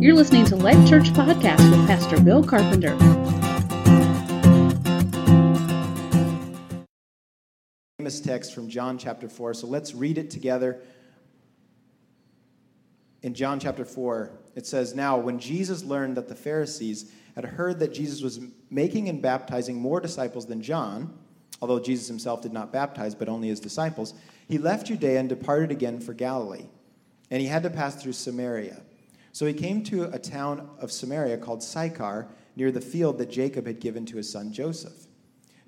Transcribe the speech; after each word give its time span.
You're 0.00 0.14
listening 0.14 0.44
to 0.44 0.54
Life 0.54 0.88
Church 0.88 1.08
Podcast 1.10 1.58
with 1.72 1.84
Pastor 1.88 2.20
Bill 2.20 2.44
Carpenter. 2.44 2.96
Famous 7.98 8.20
text 8.20 8.54
from 8.54 8.68
John 8.68 8.96
chapter 8.96 9.28
4. 9.28 9.54
So 9.54 9.66
let's 9.66 9.94
read 9.94 10.16
it 10.16 10.30
together. 10.30 10.80
In 13.22 13.34
John 13.34 13.58
chapter 13.58 13.84
4, 13.84 14.30
it 14.54 14.66
says, 14.66 14.94
Now, 14.94 15.16
when 15.16 15.40
Jesus 15.40 15.82
learned 15.82 16.16
that 16.16 16.28
the 16.28 16.36
Pharisees 16.36 17.10
had 17.34 17.44
heard 17.44 17.80
that 17.80 17.92
Jesus 17.92 18.22
was 18.22 18.38
making 18.70 19.08
and 19.08 19.20
baptizing 19.20 19.74
more 19.74 19.98
disciples 19.98 20.46
than 20.46 20.62
John, 20.62 21.12
although 21.60 21.80
Jesus 21.80 22.06
himself 22.06 22.40
did 22.40 22.52
not 22.52 22.72
baptize, 22.72 23.16
but 23.16 23.28
only 23.28 23.48
his 23.48 23.58
disciples, 23.58 24.14
he 24.46 24.58
left 24.58 24.86
Judea 24.86 25.18
and 25.18 25.28
departed 25.28 25.72
again 25.72 25.98
for 25.98 26.14
Galilee. 26.14 26.66
And 27.32 27.42
he 27.42 27.48
had 27.48 27.64
to 27.64 27.70
pass 27.70 28.00
through 28.00 28.12
Samaria. 28.12 28.82
So 29.38 29.46
he 29.46 29.54
came 29.54 29.84
to 29.84 30.12
a 30.12 30.18
town 30.18 30.68
of 30.80 30.90
Samaria 30.90 31.38
called 31.38 31.62
Sychar, 31.62 32.26
near 32.56 32.72
the 32.72 32.80
field 32.80 33.18
that 33.18 33.30
Jacob 33.30 33.68
had 33.68 33.78
given 33.78 34.04
to 34.06 34.16
his 34.16 34.28
son 34.28 34.52
Joseph. 34.52 35.06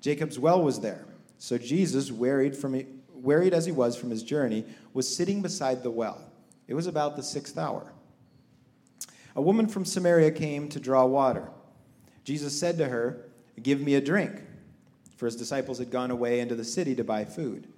Jacob's 0.01 0.37
well 0.37 0.61
was 0.61 0.81
there. 0.81 1.05
So 1.37 1.57
Jesus, 1.57 2.11
wearied, 2.11 2.53
from, 2.53 2.83
wearied 3.13 3.53
as 3.53 3.65
he 3.65 3.71
was 3.71 3.95
from 3.95 4.09
his 4.09 4.23
journey, 4.23 4.65
was 4.93 5.07
sitting 5.07 5.41
beside 5.41 5.83
the 5.83 5.89
well. 5.89 6.21
It 6.67 6.73
was 6.73 6.85
about 6.85 7.15
the 7.15 7.23
sixth 7.23 7.57
hour. 7.57 7.93
A 9.37 9.41
woman 9.41 9.67
from 9.67 9.85
Samaria 9.85 10.31
came 10.31 10.67
to 10.67 10.77
draw 10.81 11.05
water. 11.05 11.47
Jesus 12.25 12.59
said 12.59 12.77
to 12.77 12.89
her, 12.89 13.25
Give 13.63 13.79
me 13.79 13.95
a 13.95 14.01
drink, 14.01 14.33
for 15.15 15.27
his 15.27 15.37
disciples 15.37 15.79
had 15.79 15.91
gone 15.91 16.11
away 16.11 16.41
into 16.41 16.55
the 16.55 16.65
city 16.65 16.93
to 16.95 17.05
buy 17.05 17.23
food. 17.23 17.69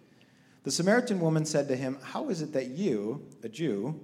The 0.63 0.71
Samaritan 0.71 1.19
woman 1.19 1.45
said 1.45 1.67
to 1.67 1.75
him, 1.75 1.99
How 2.01 2.29
is 2.29 2.41
it 2.41 2.51
that 2.53 2.69
you, 2.69 3.27
a 3.43 3.47
Jew, 3.47 4.03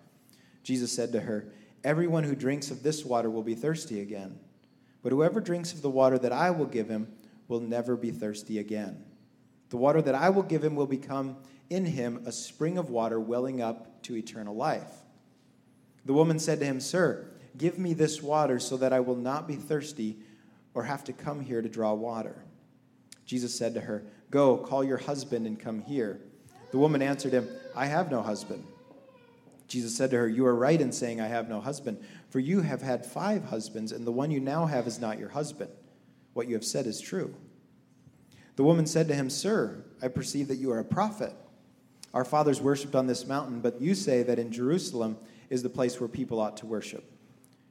Jesus 0.63 0.91
said 0.91 1.11
to 1.13 1.21
her, 1.21 1.47
Everyone 1.83 2.23
who 2.23 2.35
drinks 2.35 2.69
of 2.69 2.83
this 2.83 3.03
water 3.03 3.29
will 3.29 3.43
be 3.43 3.55
thirsty 3.55 4.01
again. 4.01 4.39
But 5.01 5.11
whoever 5.11 5.41
drinks 5.41 5.73
of 5.73 5.81
the 5.81 5.89
water 5.89 6.19
that 6.19 6.31
I 6.31 6.51
will 6.51 6.65
give 6.65 6.89
him 6.89 7.11
will 7.47 7.59
never 7.59 7.95
be 7.95 8.11
thirsty 8.11 8.59
again. 8.59 9.03
The 9.69 9.77
water 9.77 10.01
that 10.01 10.15
I 10.15 10.29
will 10.29 10.43
give 10.43 10.63
him 10.63 10.75
will 10.75 10.85
become 10.85 11.37
in 11.69 11.85
him 11.85 12.21
a 12.25 12.31
spring 12.31 12.77
of 12.77 12.89
water 12.89 13.19
welling 13.19 13.61
up 13.61 14.03
to 14.03 14.15
eternal 14.15 14.55
life. 14.55 14.91
The 16.05 16.13
woman 16.13 16.39
said 16.39 16.59
to 16.59 16.65
him, 16.65 16.79
Sir, 16.79 17.27
give 17.57 17.79
me 17.79 17.93
this 17.93 18.21
water 18.21 18.59
so 18.59 18.77
that 18.77 18.93
I 18.93 18.99
will 18.99 19.15
not 19.15 19.47
be 19.47 19.55
thirsty 19.55 20.17
or 20.73 20.83
have 20.83 21.03
to 21.05 21.13
come 21.13 21.41
here 21.41 21.61
to 21.61 21.69
draw 21.69 21.93
water. 21.93 22.43
Jesus 23.25 23.57
said 23.57 23.73
to 23.75 23.81
her, 23.81 24.03
Go, 24.29 24.57
call 24.57 24.83
your 24.83 24.97
husband 24.97 25.47
and 25.47 25.59
come 25.59 25.81
here. 25.81 26.19
The 26.71 26.77
woman 26.77 27.01
answered 27.01 27.33
him, 27.33 27.47
I 27.75 27.85
have 27.85 28.11
no 28.11 28.21
husband. 28.21 28.63
Jesus 29.71 29.95
said 29.95 30.11
to 30.11 30.17
her, 30.17 30.27
You 30.27 30.45
are 30.47 30.55
right 30.55 30.79
in 30.79 30.91
saying, 30.91 31.21
I 31.21 31.27
have 31.27 31.47
no 31.47 31.61
husband, 31.61 32.03
for 32.29 32.39
you 32.39 32.59
have 32.59 32.81
had 32.81 33.05
five 33.05 33.45
husbands, 33.45 33.93
and 33.93 34.05
the 34.05 34.11
one 34.11 34.29
you 34.29 34.41
now 34.41 34.65
have 34.65 34.85
is 34.85 34.99
not 34.99 35.17
your 35.17 35.29
husband. 35.29 35.71
What 36.33 36.49
you 36.49 36.55
have 36.55 36.65
said 36.65 36.85
is 36.85 36.99
true. 36.99 37.33
The 38.57 38.65
woman 38.65 38.85
said 38.85 39.07
to 39.07 39.15
him, 39.15 39.29
Sir, 39.29 39.85
I 40.01 40.09
perceive 40.09 40.49
that 40.49 40.57
you 40.57 40.71
are 40.71 40.79
a 40.79 40.85
prophet. 40.85 41.33
Our 42.13 42.25
fathers 42.25 42.59
worshipped 42.59 42.95
on 42.95 43.07
this 43.07 43.25
mountain, 43.25 43.61
but 43.61 43.79
you 43.79 43.95
say 43.95 44.23
that 44.23 44.39
in 44.39 44.51
Jerusalem 44.51 45.17
is 45.49 45.63
the 45.63 45.69
place 45.69 46.01
where 46.01 46.09
people 46.09 46.41
ought 46.41 46.57
to 46.57 46.65
worship. 46.65 47.09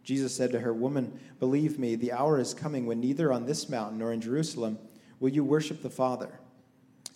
Jesus 0.03 0.35
said 0.35 0.53
to 0.53 0.61
her, 0.61 0.73
Woman, 0.73 1.21
believe 1.39 1.79
me, 1.79 1.97
the 1.97 2.13
hour 2.13 2.41
is 2.41 2.55
coming 2.55 2.87
when 2.87 3.01
neither 3.01 3.31
on 3.31 3.45
this 3.45 3.69
mountain 3.69 3.99
nor 3.99 4.15
in 4.15 4.23
Jerusalem 4.23 4.79
will 5.19 5.29
you 5.29 5.45
worship 5.45 5.83
the 5.83 5.91
Father. 5.91 6.41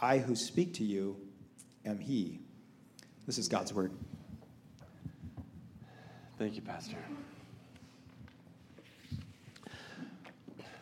I 0.00 0.18
who 0.18 0.36
speak 0.36 0.74
to 0.74 0.84
you 0.84 1.16
am 1.84 1.98
He. 1.98 2.40
This 3.26 3.38
is 3.38 3.48
God's 3.48 3.72
word. 3.72 3.92
Thank 6.38 6.54
you, 6.54 6.62
Pastor. 6.62 6.98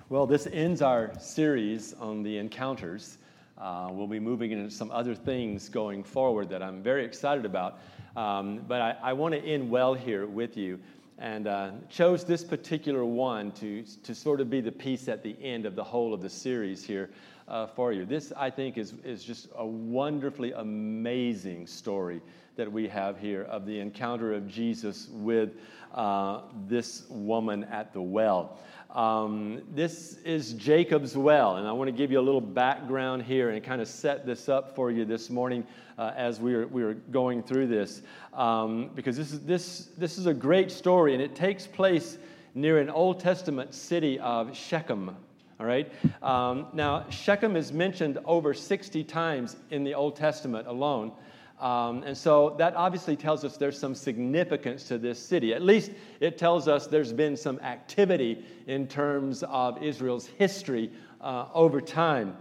Well, 0.08 0.26
this 0.26 0.48
ends 0.52 0.82
our 0.82 1.12
series 1.20 1.94
on 1.94 2.22
the 2.22 2.38
encounters. 2.38 3.18
Uh, 3.56 3.88
we'll 3.92 4.08
be 4.08 4.18
moving 4.18 4.50
into 4.50 4.68
some 4.70 4.90
other 4.90 5.14
things 5.14 5.68
going 5.68 6.02
forward 6.02 6.48
that 6.48 6.62
I'm 6.62 6.82
very 6.82 7.04
excited 7.04 7.44
about. 7.44 7.78
Um, 8.16 8.64
but 8.66 8.80
I, 8.80 8.96
I 9.02 9.12
want 9.12 9.34
to 9.34 9.40
end 9.40 9.70
well 9.70 9.94
here 9.94 10.26
with 10.26 10.56
you 10.56 10.80
and 11.18 11.46
uh, 11.46 11.70
chose 11.88 12.24
this 12.24 12.42
particular 12.42 13.04
one 13.04 13.52
to, 13.52 13.84
to 14.02 14.14
sort 14.14 14.40
of 14.40 14.50
be 14.50 14.60
the 14.60 14.72
piece 14.72 15.08
at 15.08 15.22
the 15.22 15.36
end 15.40 15.66
of 15.66 15.76
the 15.76 15.84
whole 15.84 16.12
of 16.12 16.20
the 16.20 16.28
series 16.28 16.84
here 16.84 17.10
uh, 17.48 17.66
for 17.66 17.92
you. 17.92 18.04
This, 18.04 18.32
I 18.36 18.50
think, 18.50 18.78
is, 18.78 18.94
is 19.04 19.24
just 19.24 19.48
a 19.56 19.66
wonderfully 19.66 20.52
amazing 20.52 21.66
story 21.66 22.20
that 22.56 22.70
we 22.70 22.88
have 22.88 23.18
here 23.18 23.42
of 23.44 23.66
the 23.66 23.78
encounter 23.80 24.32
of 24.32 24.48
Jesus 24.48 25.08
with 25.10 25.50
uh, 25.94 26.42
this 26.68 27.04
woman 27.08 27.64
at 27.64 27.92
the 27.92 28.00
well. 28.00 28.58
Um, 28.90 29.62
this 29.74 30.18
is 30.18 30.52
Jacob's 30.52 31.16
well, 31.16 31.56
and 31.56 31.66
I 31.66 31.72
want 31.72 31.88
to 31.88 31.92
give 31.92 32.12
you 32.12 32.20
a 32.20 32.22
little 32.22 32.40
background 32.40 33.24
here 33.24 33.50
and 33.50 33.62
kind 33.62 33.80
of 33.80 33.88
set 33.88 34.24
this 34.24 34.48
up 34.48 34.76
for 34.76 34.92
you 34.92 35.04
this 35.04 35.30
morning 35.30 35.66
uh, 35.98 36.12
as 36.16 36.38
we 36.38 36.54
are, 36.54 36.66
we 36.68 36.82
are 36.84 36.94
going 36.94 37.42
through 37.42 37.66
this, 37.66 38.02
um, 38.32 38.90
because 38.94 39.16
this 39.16 39.32
is, 39.32 39.40
this, 39.40 39.88
this 39.98 40.16
is 40.16 40.26
a 40.26 40.34
great 40.34 40.70
story, 40.70 41.12
and 41.12 41.20
it 41.20 41.34
takes 41.34 41.66
place 41.66 42.18
near 42.54 42.78
an 42.78 42.88
Old 42.88 43.18
Testament 43.18 43.74
city 43.74 44.18
of 44.20 44.56
Shechem. 44.56 45.16
All 45.60 45.66
right. 45.66 45.90
Um, 46.20 46.66
now, 46.72 47.06
Shechem 47.10 47.54
is 47.54 47.72
mentioned 47.72 48.18
over 48.24 48.52
60 48.54 49.04
times 49.04 49.56
in 49.70 49.84
the 49.84 49.94
Old 49.94 50.16
Testament 50.16 50.66
alone. 50.66 51.12
Um, 51.60 52.02
and 52.02 52.16
so 52.16 52.56
that 52.58 52.74
obviously 52.74 53.14
tells 53.14 53.44
us 53.44 53.56
there's 53.56 53.78
some 53.78 53.94
significance 53.94 54.88
to 54.88 54.98
this 54.98 55.18
city. 55.18 55.54
At 55.54 55.62
least 55.62 55.92
it 56.18 56.36
tells 56.38 56.66
us 56.66 56.88
there's 56.88 57.12
been 57.12 57.36
some 57.36 57.60
activity 57.60 58.44
in 58.66 58.88
terms 58.88 59.44
of 59.44 59.80
Israel's 59.80 60.26
history 60.26 60.90
uh, 61.20 61.46
over 61.54 61.80
time. 61.80 62.36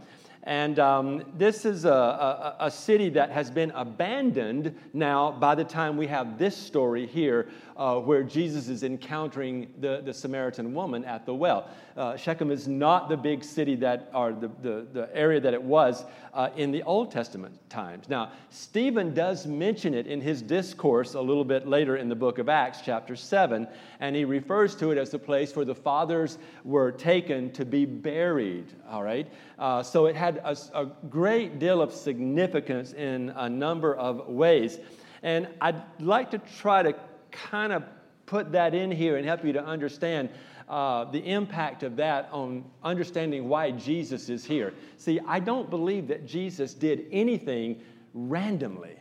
And 0.46 0.78
um, 0.78 1.24
this 1.38 1.64
is 1.64 1.86
a, 1.86 1.90
a, 1.90 2.56
a, 2.66 2.72
city 2.72 3.08
that 3.10 3.32
has 3.32 3.50
been 3.50 3.72
abandoned 3.72 4.76
now 4.92 5.32
by 5.32 5.56
the 5.56 5.64
time 5.64 5.96
we 5.96 6.08
have 6.08 6.38
this 6.38 6.56
story 6.56 7.08
here, 7.08 7.48
uh, 7.78 8.00
where 8.00 8.24
Jesus 8.24 8.68
is 8.68 8.84
encountering 8.84 9.74
the, 9.80 10.02
the 10.04 10.14
Samaritan 10.14 10.74
woman 10.74 11.06
at 11.06 11.26
the 11.26 11.34
well. 11.34 11.70
Uh, 11.96 12.18
Shechem 12.18 12.52
is 12.52 12.68
not 12.68 13.08
the 13.08 13.16
big 13.16 13.42
city 13.42 13.76
that, 13.78 14.10
or 14.14 14.34
the, 14.34 14.52
the, 14.62 14.88
the 14.92 15.10
area 15.16 15.40
that 15.40 15.54
it 15.54 15.64
was 15.64 16.04
uh, 16.34 16.50
in 16.58 16.72
the 16.72 16.84
Old 16.84 17.12
Testament 17.12 17.58
times. 17.70 18.10
Now, 18.10 18.32
Stephen 18.50 19.14
does 19.14 19.46
mention 19.46 19.94
it 19.94 20.08
in 20.08 20.20
his 20.20 20.42
discourse 20.42 21.14
a 21.14 21.22
little 21.22 21.46
bit 21.46 21.68
later 21.68 21.98
in 21.98 22.10
the 22.10 22.16
book 22.16 22.38
of 22.40 22.50
Acts, 22.50 22.80
chapter 22.84 23.16
7, 23.16 23.68
and 24.00 24.16
he 24.16 24.26
refers 24.26 24.76
to 24.76 24.92
it 24.92 24.98
as 24.98 25.12
the 25.12 25.20
place 25.20 25.56
where 25.56 25.66
the 25.66 25.76
fathers 25.76 26.38
were 26.64 26.92
taken 26.92 27.52
to 27.52 27.64
be 27.64 27.86
buried, 27.86 28.66
all 28.90 29.04
right? 29.04 29.32
Uh, 29.60 29.84
so 29.84 30.06
it 30.08 30.16
had 30.16 30.38
a, 30.38 30.58
a 30.74 30.86
great 31.10 31.60
deal 31.60 31.82
of 31.82 31.94
significance 31.94 32.94
in 32.94 33.30
a 33.36 33.50
number 33.50 33.96
of 33.96 34.28
ways. 34.28 34.80
And 35.22 35.48
I'd 35.62 35.82
like 36.00 36.32
to 36.32 36.38
try 36.38 36.84
to 36.84 36.94
kind 37.32 37.72
of 37.72 37.84
put 38.26 38.52
that 38.52 38.74
in 38.74 38.92
here 38.92 39.18
and 39.18 39.26
help 39.26 39.44
you 39.44 39.54
to 39.54 39.64
understand 39.64 40.30
uh, 40.70 41.06
the 41.06 41.20
impact 41.20 41.84
of 41.84 41.96
that 41.98 42.30
on 42.32 42.64
understanding 42.84 43.48
why 43.48 43.72
Jesus 43.72 44.30
is 44.30 44.46
here. 44.46 44.74
See, 44.98 45.20
I 45.28 45.40
don't 45.40 45.70
believe 45.70 46.08
that 46.08 46.26
Jesus 46.26 46.74
did 46.74 47.06
anything 47.12 47.82
randomly. 48.14 48.96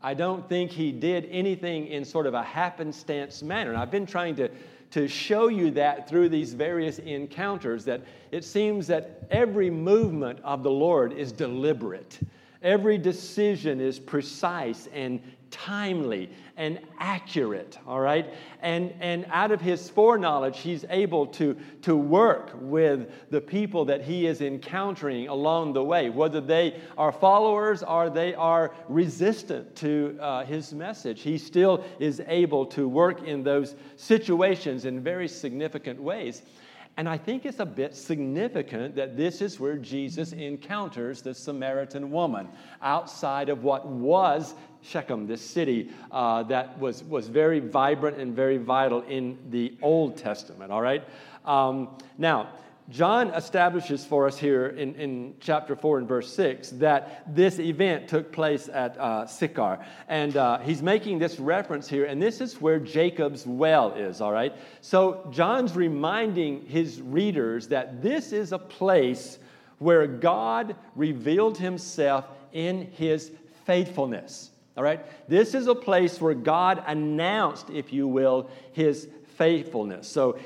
I 0.00 0.14
don't 0.14 0.48
think 0.48 0.70
he 0.70 0.92
did 0.92 1.28
anything 1.30 1.88
in 1.88 2.04
sort 2.04 2.26
of 2.26 2.34
a 2.34 2.42
happenstance 2.42 3.42
manner. 3.42 3.70
And 3.70 3.78
I've 3.78 3.90
been 3.90 4.06
trying 4.06 4.36
to, 4.36 4.48
to 4.90 5.06
show 5.06 5.48
you 5.48 5.70
that 5.72 6.08
through 6.08 6.28
these 6.28 6.54
various 6.54 6.98
encounters, 6.98 7.84
that 7.84 8.02
it 8.30 8.44
seems 8.44 8.86
that 8.86 9.26
every 9.30 9.70
movement 9.70 10.40
of 10.44 10.62
the 10.62 10.70
Lord 10.70 11.12
is 11.12 11.32
deliberate. 11.32 12.18
Every 12.62 12.98
decision 12.98 13.80
is 13.80 13.98
precise 13.98 14.88
and 14.92 15.20
timely 15.50 16.30
and 16.58 16.80
accurate, 16.98 17.78
all 17.86 18.00
right? 18.00 18.34
And, 18.60 18.92
and 19.00 19.24
out 19.30 19.52
of 19.52 19.60
his 19.60 19.88
foreknowledge, 19.88 20.58
he's 20.58 20.84
able 20.90 21.28
to, 21.28 21.56
to 21.82 21.96
work 21.96 22.50
with 22.60 23.10
the 23.30 23.40
people 23.40 23.84
that 23.84 24.02
he 24.02 24.26
is 24.26 24.40
encountering 24.40 25.28
along 25.28 25.72
the 25.72 25.84
way, 25.84 26.10
whether 26.10 26.40
they 26.40 26.80
are 26.98 27.12
followers 27.12 27.84
or 27.84 28.10
they 28.10 28.34
are 28.34 28.74
resistant 28.88 29.76
to 29.76 30.18
uh, 30.20 30.44
his 30.44 30.74
message. 30.74 31.22
He 31.22 31.38
still 31.38 31.84
is 32.00 32.20
able 32.26 32.66
to 32.66 32.88
work 32.88 33.22
in 33.22 33.44
those 33.44 33.76
situations 33.96 34.84
in 34.84 35.00
very 35.00 35.28
significant 35.28 36.02
ways. 36.02 36.42
And 36.98 37.08
I 37.08 37.16
think 37.16 37.46
it's 37.46 37.60
a 37.60 37.64
bit 37.64 37.94
significant 37.94 38.96
that 38.96 39.16
this 39.16 39.40
is 39.40 39.60
where 39.60 39.76
Jesus 39.76 40.32
encounters 40.32 41.22
the 41.22 41.32
Samaritan 41.32 42.10
woman 42.10 42.48
outside 42.82 43.48
of 43.48 43.62
what 43.62 43.86
was 43.86 44.56
Shechem, 44.82 45.26
this 45.26 45.42
city 45.42 45.90
uh, 46.10 46.42
that 46.44 46.78
was, 46.78 47.02
was 47.04 47.28
very 47.28 47.60
vibrant 47.60 48.18
and 48.18 48.34
very 48.34 48.58
vital 48.58 49.02
in 49.02 49.38
the 49.50 49.76
Old 49.82 50.16
Testament, 50.16 50.72
all 50.72 50.82
right? 50.82 51.04
Um, 51.44 51.96
now, 52.16 52.50
John 52.90 53.28
establishes 53.34 54.06
for 54.06 54.26
us 54.26 54.38
here 54.38 54.68
in, 54.68 54.94
in 54.94 55.34
chapter 55.40 55.76
4 55.76 55.98
and 55.98 56.08
verse 56.08 56.32
6 56.34 56.70
that 56.70 57.22
this 57.34 57.58
event 57.58 58.08
took 58.08 58.32
place 58.32 58.68
at 58.68 58.96
uh, 58.98 59.26
Sychar. 59.26 59.84
And 60.08 60.38
uh, 60.38 60.58
he's 60.60 60.82
making 60.82 61.18
this 61.18 61.38
reference 61.38 61.86
here, 61.86 62.06
and 62.06 62.22
this 62.22 62.40
is 62.40 62.62
where 62.62 62.78
Jacob's 62.78 63.46
well 63.46 63.92
is, 63.92 64.22
all 64.22 64.32
right? 64.32 64.54
So 64.80 65.28
John's 65.30 65.76
reminding 65.76 66.64
his 66.64 67.02
readers 67.02 67.68
that 67.68 68.00
this 68.00 68.32
is 68.32 68.52
a 68.52 68.58
place 68.58 69.38
where 69.78 70.06
God 70.06 70.74
revealed 70.96 71.58
himself 71.58 72.24
in 72.52 72.90
his 72.92 73.30
faithfulness, 73.66 74.50
all 74.78 74.84
right? 74.84 75.04
This 75.28 75.54
is 75.54 75.66
a 75.66 75.74
place 75.74 76.20
where 76.20 76.34
God 76.34 76.84
announced, 76.86 77.68
if 77.68 77.92
you 77.92 78.06
will, 78.06 78.48
his 78.72 79.08
faithfulness. 79.36 80.06
So 80.06 80.38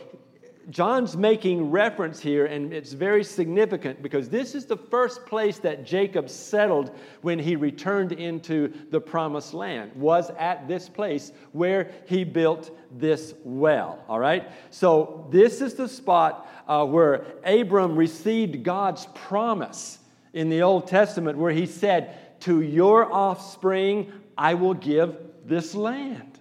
John's 0.70 1.16
making 1.16 1.70
reference 1.70 2.20
here, 2.20 2.46
and 2.46 2.72
it's 2.72 2.92
very 2.92 3.24
significant 3.24 4.02
because 4.02 4.28
this 4.28 4.54
is 4.54 4.64
the 4.64 4.76
first 4.76 5.26
place 5.26 5.58
that 5.58 5.84
Jacob 5.84 6.30
settled 6.30 6.96
when 7.20 7.38
he 7.38 7.56
returned 7.56 8.12
into 8.12 8.72
the 8.90 9.00
promised 9.00 9.54
land, 9.54 9.92
was 9.94 10.30
at 10.38 10.68
this 10.68 10.88
place 10.88 11.32
where 11.52 11.90
he 12.06 12.24
built 12.24 12.70
this 12.90 13.34
well. 13.44 14.02
All 14.08 14.18
right? 14.18 14.50
So, 14.70 15.26
this 15.30 15.60
is 15.60 15.74
the 15.74 15.88
spot 15.88 16.48
uh, 16.66 16.86
where 16.86 17.26
Abram 17.44 17.96
received 17.96 18.62
God's 18.62 19.06
promise 19.14 19.98
in 20.32 20.48
the 20.48 20.62
Old 20.62 20.86
Testament, 20.86 21.38
where 21.38 21.52
he 21.52 21.66
said, 21.66 22.40
To 22.40 22.62
your 22.62 23.12
offspring 23.12 24.12
I 24.36 24.54
will 24.54 24.74
give 24.74 25.16
this 25.44 25.74
land. 25.74 26.38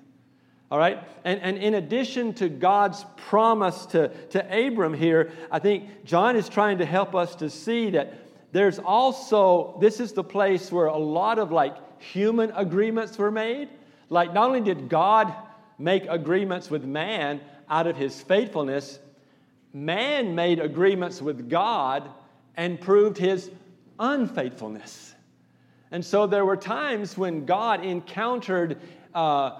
All 0.69 0.77
right? 0.77 1.03
And, 1.25 1.41
and 1.41 1.57
in 1.57 1.73
addition 1.73 2.33
to 2.35 2.47
God's 2.47 3.05
promise 3.17 3.85
to, 3.87 4.07
to 4.29 4.67
Abram 4.67 4.93
here, 4.93 5.31
I 5.51 5.59
think 5.59 6.05
John 6.05 6.35
is 6.35 6.47
trying 6.47 6.77
to 6.77 6.85
help 6.85 7.13
us 7.13 7.35
to 7.35 7.49
see 7.49 7.89
that 7.91 8.13
there's 8.53 8.79
also, 8.79 9.77
this 9.81 9.99
is 9.99 10.13
the 10.13 10.23
place 10.23 10.71
where 10.71 10.87
a 10.87 10.97
lot 10.97 11.39
of 11.39 11.51
like 11.51 11.75
human 12.01 12.51
agreements 12.51 13.17
were 13.17 13.31
made. 13.31 13.69
Like, 14.09 14.33
not 14.33 14.47
only 14.47 14.61
did 14.61 14.89
God 14.89 15.33
make 15.77 16.05
agreements 16.07 16.69
with 16.69 16.83
man 16.83 17.41
out 17.69 17.87
of 17.87 17.97
his 17.97 18.21
faithfulness, 18.21 18.99
man 19.73 20.35
made 20.35 20.59
agreements 20.59 21.21
with 21.21 21.49
God 21.49 22.09
and 22.55 22.79
proved 22.79 23.17
his 23.17 23.49
unfaithfulness. 23.99 25.10
And 25.91 26.03
so 26.03 26.25
there 26.25 26.45
were 26.45 26.57
times 26.57 27.17
when 27.17 27.45
God 27.45 27.83
encountered 27.83 28.79
uh, 29.13 29.59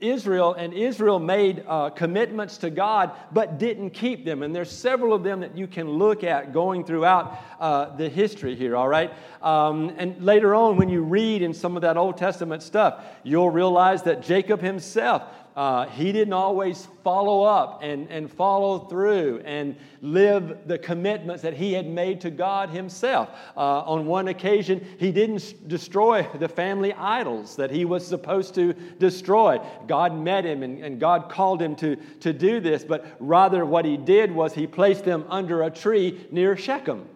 Israel, 0.00 0.54
and 0.54 0.74
Israel 0.74 1.18
made 1.18 1.64
uh, 1.66 1.90
commitments 1.90 2.58
to 2.58 2.70
God 2.70 3.12
but 3.32 3.58
didn't 3.58 3.90
keep 3.90 4.24
them. 4.24 4.42
And 4.42 4.54
there's 4.54 4.70
several 4.70 5.12
of 5.14 5.22
them 5.22 5.40
that 5.40 5.56
you 5.56 5.66
can 5.66 5.88
look 5.88 6.24
at 6.24 6.52
going 6.52 6.84
throughout 6.84 7.38
uh, 7.58 7.96
the 7.96 8.08
history 8.08 8.54
here, 8.54 8.76
all 8.76 8.88
right? 8.88 9.12
Um, 9.40 9.94
and 9.96 10.22
later 10.22 10.54
on, 10.54 10.76
when 10.76 10.88
you 10.88 11.02
read 11.02 11.42
in 11.42 11.54
some 11.54 11.76
of 11.76 11.82
that 11.82 11.96
Old 11.96 12.16
Testament 12.16 12.62
stuff, 12.62 13.04
you'll 13.22 13.50
realize 13.50 14.02
that 14.02 14.22
Jacob 14.22 14.60
himself 14.60 15.22
uh, 15.56 15.86
he 15.86 16.10
didn't 16.10 16.32
always 16.32 16.88
follow 17.04 17.44
up 17.44 17.80
and, 17.82 18.10
and 18.10 18.30
follow 18.30 18.80
through 18.80 19.40
and 19.44 19.76
live 20.00 20.66
the 20.66 20.76
commitments 20.76 21.42
that 21.42 21.54
he 21.54 21.72
had 21.72 21.86
made 21.86 22.20
to 22.22 22.30
God 22.30 22.70
himself. 22.70 23.30
Uh, 23.56 23.82
on 23.82 24.06
one 24.06 24.28
occasion, 24.28 24.84
he 24.98 25.12
didn't 25.12 25.68
destroy 25.68 26.26
the 26.40 26.48
family 26.48 26.92
idols 26.94 27.54
that 27.54 27.70
he 27.70 27.84
was 27.84 28.04
supposed 28.04 28.54
to 28.56 28.72
destroy. 28.98 29.60
God 29.86 30.18
met 30.18 30.44
him 30.44 30.64
and, 30.64 30.82
and 30.82 30.98
God 30.98 31.28
called 31.28 31.62
him 31.62 31.76
to, 31.76 31.96
to 32.20 32.32
do 32.32 32.58
this, 32.58 32.82
but 32.82 33.06
rather 33.20 33.64
what 33.64 33.84
he 33.84 33.96
did 33.96 34.32
was 34.32 34.54
he 34.54 34.66
placed 34.66 35.04
them 35.04 35.24
under 35.28 35.62
a 35.62 35.70
tree 35.70 36.26
near 36.32 36.56
Shechem. 36.56 37.08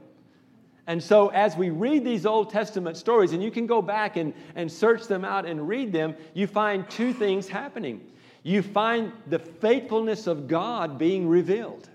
And 0.86 1.02
so, 1.02 1.28
as 1.28 1.54
we 1.54 1.68
read 1.68 2.02
these 2.02 2.24
Old 2.24 2.48
Testament 2.48 2.96
stories, 2.96 3.34
and 3.34 3.42
you 3.42 3.50
can 3.50 3.66
go 3.66 3.82
back 3.82 4.16
and, 4.16 4.32
and 4.54 4.72
search 4.72 5.06
them 5.06 5.22
out 5.22 5.44
and 5.44 5.68
read 5.68 5.92
them, 5.92 6.14
you 6.32 6.46
find 6.46 6.88
two 6.88 7.12
things 7.12 7.46
happening 7.46 8.00
you 8.48 8.62
find 8.62 9.12
the 9.26 9.38
faithfulness 9.38 10.26
of 10.26 10.48
God 10.48 10.98
being 10.98 11.28
revealed. 11.28 11.88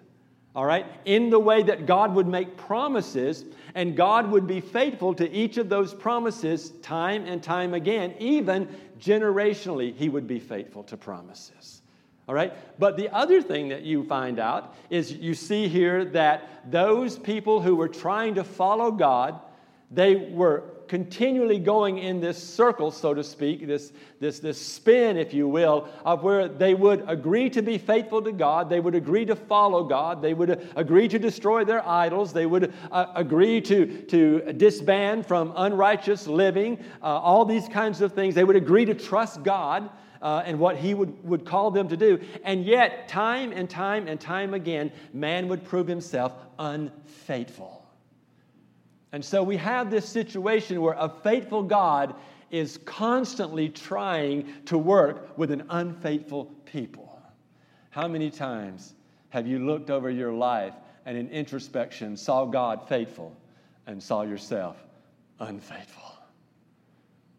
All 0.55 0.65
right? 0.65 0.85
In 1.05 1.31
the 1.31 1.39
way 1.39 1.63
that 1.63 1.87
God 1.87 2.13
would 2.13 2.27
make 2.27 2.55
promises, 2.57 3.43
and 3.73 3.97
God 3.97 4.29
would 4.29 4.45
be 4.45 4.61
faithful 4.61 5.15
to 5.15 5.29
each 5.31 5.57
of 5.57 5.67
those 5.67 5.95
promises 5.95 6.69
time 6.83 7.25
and 7.25 7.41
time 7.41 7.73
again. 7.73 8.13
Even 8.19 8.67
generationally, 8.99 9.95
He 9.95 10.09
would 10.09 10.27
be 10.27 10.39
faithful 10.39 10.83
to 10.83 10.97
promises. 10.97 11.81
All 12.29 12.35
right? 12.35 12.53
But 12.79 12.97
the 12.97 13.09
other 13.09 13.41
thing 13.41 13.69
that 13.69 13.81
you 13.81 14.03
find 14.03 14.39
out 14.39 14.75
is 14.91 15.11
you 15.11 15.33
see 15.33 15.67
here 15.67 16.05
that 16.05 16.71
those 16.71 17.17
people 17.17 17.61
who 17.61 17.75
were 17.75 17.89
trying 17.89 18.35
to 18.35 18.43
follow 18.43 18.91
God, 18.91 19.39
they 19.89 20.15
were 20.15 20.63
continually 20.93 21.57
going 21.57 21.97
in 21.97 22.19
this 22.19 22.37
circle, 22.37 22.91
so 22.91 23.15
to 23.15 23.23
speak, 23.23 23.65
this, 23.65 23.93
this, 24.19 24.37
this 24.37 24.63
spin, 24.63 25.17
if 25.17 25.33
you 25.33 25.47
will, 25.47 25.87
of 26.05 26.21
where 26.21 26.47
they 26.47 26.75
would 26.75 27.03
agree 27.07 27.49
to 27.49 27.63
be 27.63 27.79
faithful 27.79 28.21
to 28.21 28.31
God, 28.31 28.69
they 28.69 28.79
would 28.79 28.93
agree 28.93 29.25
to 29.25 29.35
follow 29.35 29.83
God, 29.83 30.21
they 30.21 30.35
would 30.35 30.69
agree 30.75 31.07
to 31.07 31.17
destroy 31.17 31.65
their 31.65 31.83
idols, 31.89 32.31
they 32.31 32.45
would 32.45 32.71
uh, 32.91 33.07
agree 33.15 33.59
to, 33.61 34.03
to 34.03 34.53
disband 34.53 35.25
from 35.25 35.51
unrighteous 35.55 36.27
living, 36.27 36.77
uh, 37.01 37.05
all 37.05 37.43
these 37.43 37.67
kinds 37.67 38.01
of 38.01 38.13
things. 38.13 38.35
They 38.35 38.43
would 38.43 38.55
agree 38.55 38.85
to 38.85 38.93
trust 38.93 39.41
God. 39.41 39.89
Uh, 40.21 40.41
and 40.45 40.57
what 40.57 40.77
he 40.77 40.93
would, 40.93 41.21
would 41.25 41.43
call 41.43 41.69
them 41.69 41.89
to 41.89 41.97
do. 41.97 42.17
And 42.45 42.63
yet, 42.63 43.09
time 43.09 43.51
and 43.51 43.69
time 43.69 44.07
and 44.07 44.17
time 44.17 44.53
again, 44.53 44.93
man 45.11 45.49
would 45.49 45.65
prove 45.65 45.85
himself 45.85 46.31
unfaithful. 46.57 47.82
And 49.13 49.23
so 49.23 49.43
we 49.43 49.57
have 49.57 49.91
this 49.91 50.09
situation 50.09 50.81
where 50.81 50.95
a 50.97 51.07
faithful 51.07 51.61
God 51.61 52.15
is 52.49 52.79
constantly 52.79 53.69
trying 53.69 54.51
to 54.65 54.77
work 54.77 55.37
with 55.37 55.51
an 55.51 55.63
unfaithful 55.69 56.45
people. 56.65 57.21
How 57.91 58.07
many 58.07 58.31
times 58.31 58.95
have 59.29 59.45
you 59.45 59.59
looked 59.59 59.91
over 59.91 60.09
your 60.09 60.33
life 60.33 60.73
and 61.05 61.15
in 61.15 61.29
introspection 61.29 62.17
saw 62.17 62.45
God 62.45 62.89
faithful 62.89 63.37
and 63.85 64.01
saw 64.01 64.23
yourself 64.23 64.83
unfaithful? 65.39 66.11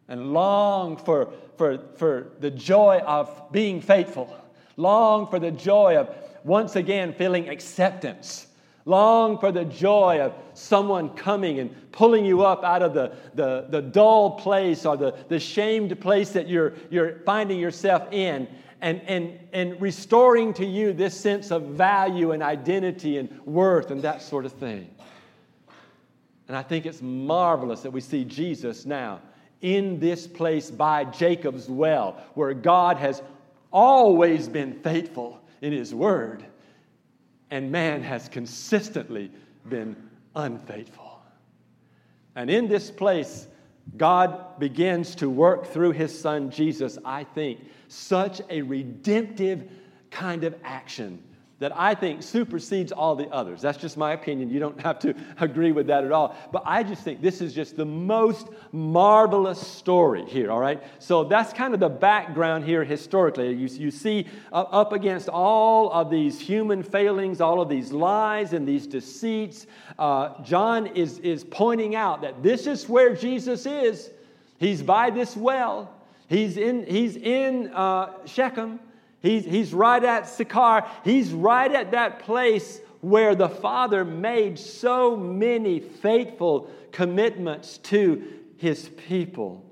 And 0.06 0.32
long 0.32 0.96
for, 0.96 1.32
for, 1.56 1.78
for 1.96 2.28
the 2.38 2.50
joy 2.52 3.00
of 3.04 3.50
being 3.50 3.80
faithful, 3.80 4.36
long 4.76 5.26
for 5.26 5.40
the 5.40 5.50
joy 5.50 5.96
of 5.96 6.14
once 6.44 6.76
again 6.76 7.14
feeling 7.14 7.48
acceptance 7.48 8.46
Long 8.86 9.38
for 9.38 9.50
the 9.50 9.64
joy 9.64 10.20
of 10.20 10.34
someone 10.52 11.10
coming 11.10 11.58
and 11.58 11.90
pulling 11.90 12.24
you 12.24 12.42
up 12.42 12.64
out 12.64 12.82
of 12.82 12.92
the, 12.92 13.14
the, 13.34 13.66
the 13.70 13.80
dull 13.80 14.32
place 14.32 14.84
or 14.84 14.96
the, 14.96 15.14
the 15.28 15.40
shamed 15.40 15.98
place 16.00 16.30
that 16.30 16.48
you're, 16.48 16.74
you're 16.90 17.20
finding 17.20 17.58
yourself 17.58 18.06
in 18.12 18.46
and, 18.82 19.00
and, 19.06 19.38
and 19.54 19.80
restoring 19.80 20.52
to 20.54 20.66
you 20.66 20.92
this 20.92 21.18
sense 21.18 21.50
of 21.50 21.62
value 21.62 22.32
and 22.32 22.42
identity 22.42 23.16
and 23.16 23.40
worth 23.46 23.90
and 23.90 24.02
that 24.02 24.20
sort 24.20 24.44
of 24.44 24.52
thing. 24.52 24.90
And 26.48 26.54
I 26.54 26.62
think 26.62 26.84
it's 26.84 27.00
marvelous 27.00 27.80
that 27.80 27.90
we 27.90 28.02
see 28.02 28.24
Jesus 28.24 28.84
now 28.84 29.22
in 29.62 29.98
this 29.98 30.26
place 30.26 30.70
by 30.70 31.04
Jacob's 31.04 31.70
well, 31.70 32.22
where 32.34 32.52
God 32.52 32.98
has 32.98 33.22
always 33.72 34.46
been 34.46 34.74
faithful 34.80 35.40
in 35.62 35.72
His 35.72 35.94
word 35.94 36.44
and 37.54 37.70
man 37.70 38.02
has 38.02 38.28
consistently 38.28 39.30
been 39.68 39.94
unfaithful. 40.34 41.22
And 42.34 42.50
in 42.50 42.66
this 42.66 42.90
place 42.90 43.46
God 43.96 44.58
begins 44.58 45.14
to 45.16 45.30
work 45.30 45.66
through 45.66 45.92
his 45.92 46.18
son 46.18 46.50
Jesus, 46.50 46.98
I 47.04 47.22
think, 47.22 47.60
such 47.86 48.40
a 48.50 48.62
redemptive 48.62 49.70
kind 50.10 50.42
of 50.42 50.56
action 50.64 51.22
that 51.60 51.72
I 51.76 51.94
think 51.94 52.22
supersedes 52.22 52.90
all 52.90 53.14
the 53.14 53.28
others. 53.28 53.62
That's 53.62 53.78
just 53.78 53.96
my 53.96 54.12
opinion. 54.12 54.50
You 54.50 54.58
don't 54.58 54.80
have 54.80 54.98
to 55.00 55.14
agree 55.40 55.72
with 55.72 55.86
that 55.86 56.04
at 56.04 56.10
all. 56.10 56.36
But 56.52 56.62
I 56.66 56.82
just 56.82 57.02
think 57.02 57.22
this 57.22 57.40
is 57.40 57.54
just 57.54 57.76
the 57.76 57.84
most 57.84 58.48
marvelous 58.72 59.64
story 59.64 60.24
here, 60.24 60.50
all 60.50 60.58
right? 60.58 60.82
So 60.98 61.24
that's 61.24 61.52
kind 61.52 61.72
of 61.72 61.80
the 61.80 61.88
background 61.88 62.64
here 62.64 62.82
historically. 62.82 63.52
You, 63.52 63.68
you 63.68 63.90
see 63.90 64.26
uh, 64.52 64.62
up 64.62 64.92
against 64.92 65.28
all 65.28 65.92
of 65.92 66.10
these 66.10 66.40
human 66.40 66.82
failings, 66.82 67.40
all 67.40 67.60
of 67.60 67.68
these 67.68 67.92
lies 67.92 68.52
and 68.52 68.66
these 68.66 68.86
deceits, 68.86 69.66
uh, 69.98 70.42
John 70.42 70.88
is, 70.88 71.18
is 71.20 71.44
pointing 71.44 71.94
out 71.94 72.22
that 72.22 72.42
this 72.42 72.66
is 72.66 72.88
where 72.88 73.14
Jesus 73.14 73.64
is. 73.64 74.10
He's 74.58 74.82
by 74.82 75.10
this 75.10 75.36
well, 75.36 75.92
he's 76.28 76.56
in, 76.56 76.84
he's 76.86 77.16
in 77.16 77.68
uh, 77.72 78.26
Shechem. 78.26 78.80
He's, 79.24 79.46
he's 79.46 79.72
right 79.72 80.04
at 80.04 80.28
Sychar. 80.28 80.86
He's 81.02 81.32
right 81.32 81.74
at 81.74 81.92
that 81.92 82.18
place 82.18 82.78
where 83.00 83.34
the 83.34 83.48
Father 83.48 84.04
made 84.04 84.58
so 84.58 85.16
many 85.16 85.80
faithful 85.80 86.70
commitments 86.92 87.78
to 87.78 88.22
his 88.58 88.86
people. 89.08 89.64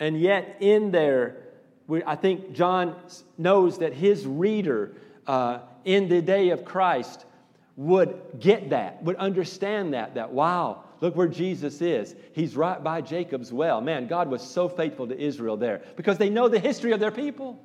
And 0.00 0.18
yet, 0.18 0.56
in 0.60 0.90
there, 0.90 1.36
we, 1.86 2.02
I 2.02 2.16
think 2.16 2.52
John 2.52 2.96
knows 3.36 3.76
that 3.80 3.92
his 3.92 4.26
reader 4.26 4.94
uh, 5.26 5.58
in 5.84 6.08
the 6.08 6.22
day 6.22 6.48
of 6.48 6.64
Christ 6.64 7.26
would 7.76 8.18
get 8.40 8.70
that, 8.70 9.02
would 9.02 9.16
understand 9.16 9.92
that, 9.92 10.14
that 10.14 10.32
wow, 10.32 10.84
look 11.02 11.14
where 11.14 11.28
Jesus 11.28 11.82
is. 11.82 12.14
He's 12.32 12.56
right 12.56 12.82
by 12.82 13.02
Jacob's 13.02 13.52
well. 13.52 13.82
Man, 13.82 14.06
God 14.06 14.30
was 14.30 14.40
so 14.40 14.66
faithful 14.66 15.06
to 15.08 15.20
Israel 15.20 15.58
there 15.58 15.82
because 15.94 16.16
they 16.16 16.30
know 16.30 16.48
the 16.48 16.58
history 16.58 16.92
of 16.92 17.00
their 17.00 17.10
people. 17.10 17.62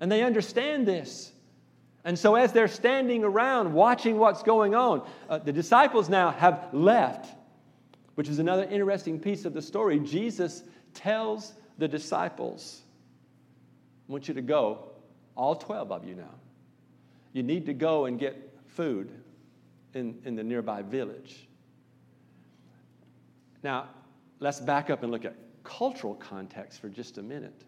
And 0.00 0.10
they 0.10 0.22
understand 0.22 0.86
this. 0.86 1.32
And 2.04 2.18
so, 2.18 2.34
as 2.34 2.52
they're 2.52 2.68
standing 2.68 3.24
around 3.24 3.72
watching 3.74 4.18
what's 4.18 4.42
going 4.42 4.74
on, 4.74 5.06
uh, 5.28 5.38
the 5.38 5.52
disciples 5.52 6.08
now 6.08 6.30
have 6.30 6.68
left, 6.72 7.34
which 8.14 8.28
is 8.28 8.38
another 8.38 8.64
interesting 8.64 9.20
piece 9.20 9.44
of 9.44 9.52
the 9.52 9.60
story. 9.60 9.98
Jesus 10.00 10.62
tells 10.94 11.52
the 11.76 11.86
disciples, 11.86 12.80
I 14.08 14.12
want 14.12 14.28
you 14.28 14.34
to 14.34 14.42
go, 14.42 14.88
all 15.36 15.54
12 15.54 15.92
of 15.92 16.04
you 16.06 16.14
now. 16.14 16.34
You 17.34 17.42
need 17.42 17.66
to 17.66 17.74
go 17.74 18.06
and 18.06 18.18
get 18.18 18.58
food 18.66 19.10
in, 19.94 20.18
in 20.24 20.36
the 20.36 20.42
nearby 20.42 20.82
village. 20.82 21.46
Now, 23.62 23.88
let's 24.38 24.58
back 24.58 24.88
up 24.88 25.02
and 25.02 25.12
look 25.12 25.26
at 25.26 25.36
cultural 25.64 26.14
context 26.14 26.80
for 26.80 26.88
just 26.88 27.18
a 27.18 27.22
minute 27.22 27.64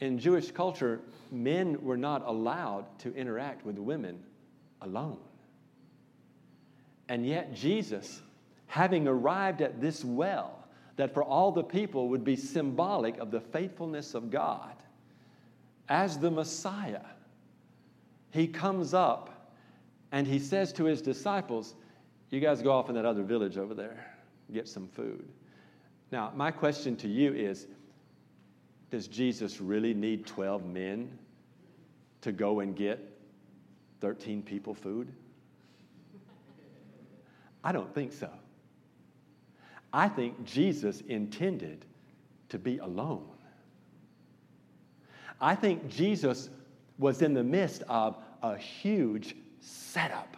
in 0.00 0.18
Jewish 0.18 0.50
culture, 0.50 1.00
men 1.30 1.82
were 1.82 1.96
not 1.96 2.22
allowed 2.26 2.86
to 3.00 3.14
interact 3.14 3.64
with 3.64 3.78
women 3.78 4.22
alone. 4.82 5.18
And 7.08 7.26
yet, 7.26 7.54
Jesus, 7.54 8.20
having 8.66 9.08
arrived 9.08 9.62
at 9.62 9.80
this 9.80 10.04
well, 10.04 10.64
that 10.96 11.14
for 11.14 11.22
all 11.22 11.52
the 11.52 11.62
people 11.62 12.08
would 12.08 12.24
be 12.24 12.36
symbolic 12.36 13.18
of 13.18 13.30
the 13.30 13.40
faithfulness 13.40 14.14
of 14.14 14.30
God, 14.30 14.72
as 15.88 16.18
the 16.18 16.30
Messiah, 16.30 17.04
he 18.30 18.46
comes 18.46 18.92
up 18.92 19.52
and 20.12 20.26
he 20.26 20.38
says 20.38 20.72
to 20.74 20.84
his 20.84 21.00
disciples, 21.00 21.74
You 22.30 22.40
guys 22.40 22.62
go 22.62 22.72
off 22.72 22.88
in 22.88 22.94
that 22.96 23.04
other 23.04 23.22
village 23.22 23.56
over 23.56 23.74
there, 23.74 24.06
get 24.52 24.68
some 24.68 24.88
food. 24.88 25.28
Now, 26.10 26.32
my 26.34 26.50
question 26.50 26.96
to 26.96 27.08
you 27.08 27.32
is 27.34 27.66
does 28.90 29.08
Jesus 29.08 29.60
really 29.60 29.94
need 29.94 30.26
12 30.26 30.64
men 30.64 31.18
to 32.20 32.32
go 32.32 32.60
and 32.60 32.76
get 32.76 33.00
13 34.00 34.42
people 34.42 34.74
food? 34.74 35.12
I 37.64 37.72
don't 37.72 37.92
think 37.94 38.12
so. 38.12 38.30
I 39.92 40.08
think 40.08 40.44
Jesus 40.44 41.00
intended 41.08 41.84
to 42.48 42.58
be 42.58 42.78
alone. 42.78 43.26
I 45.40 45.54
think 45.54 45.88
Jesus 45.88 46.48
was 46.98 47.22
in 47.22 47.34
the 47.34 47.42
midst 47.42 47.82
of 47.88 48.16
a 48.42 48.56
huge 48.56 49.36
setup. 49.60 50.36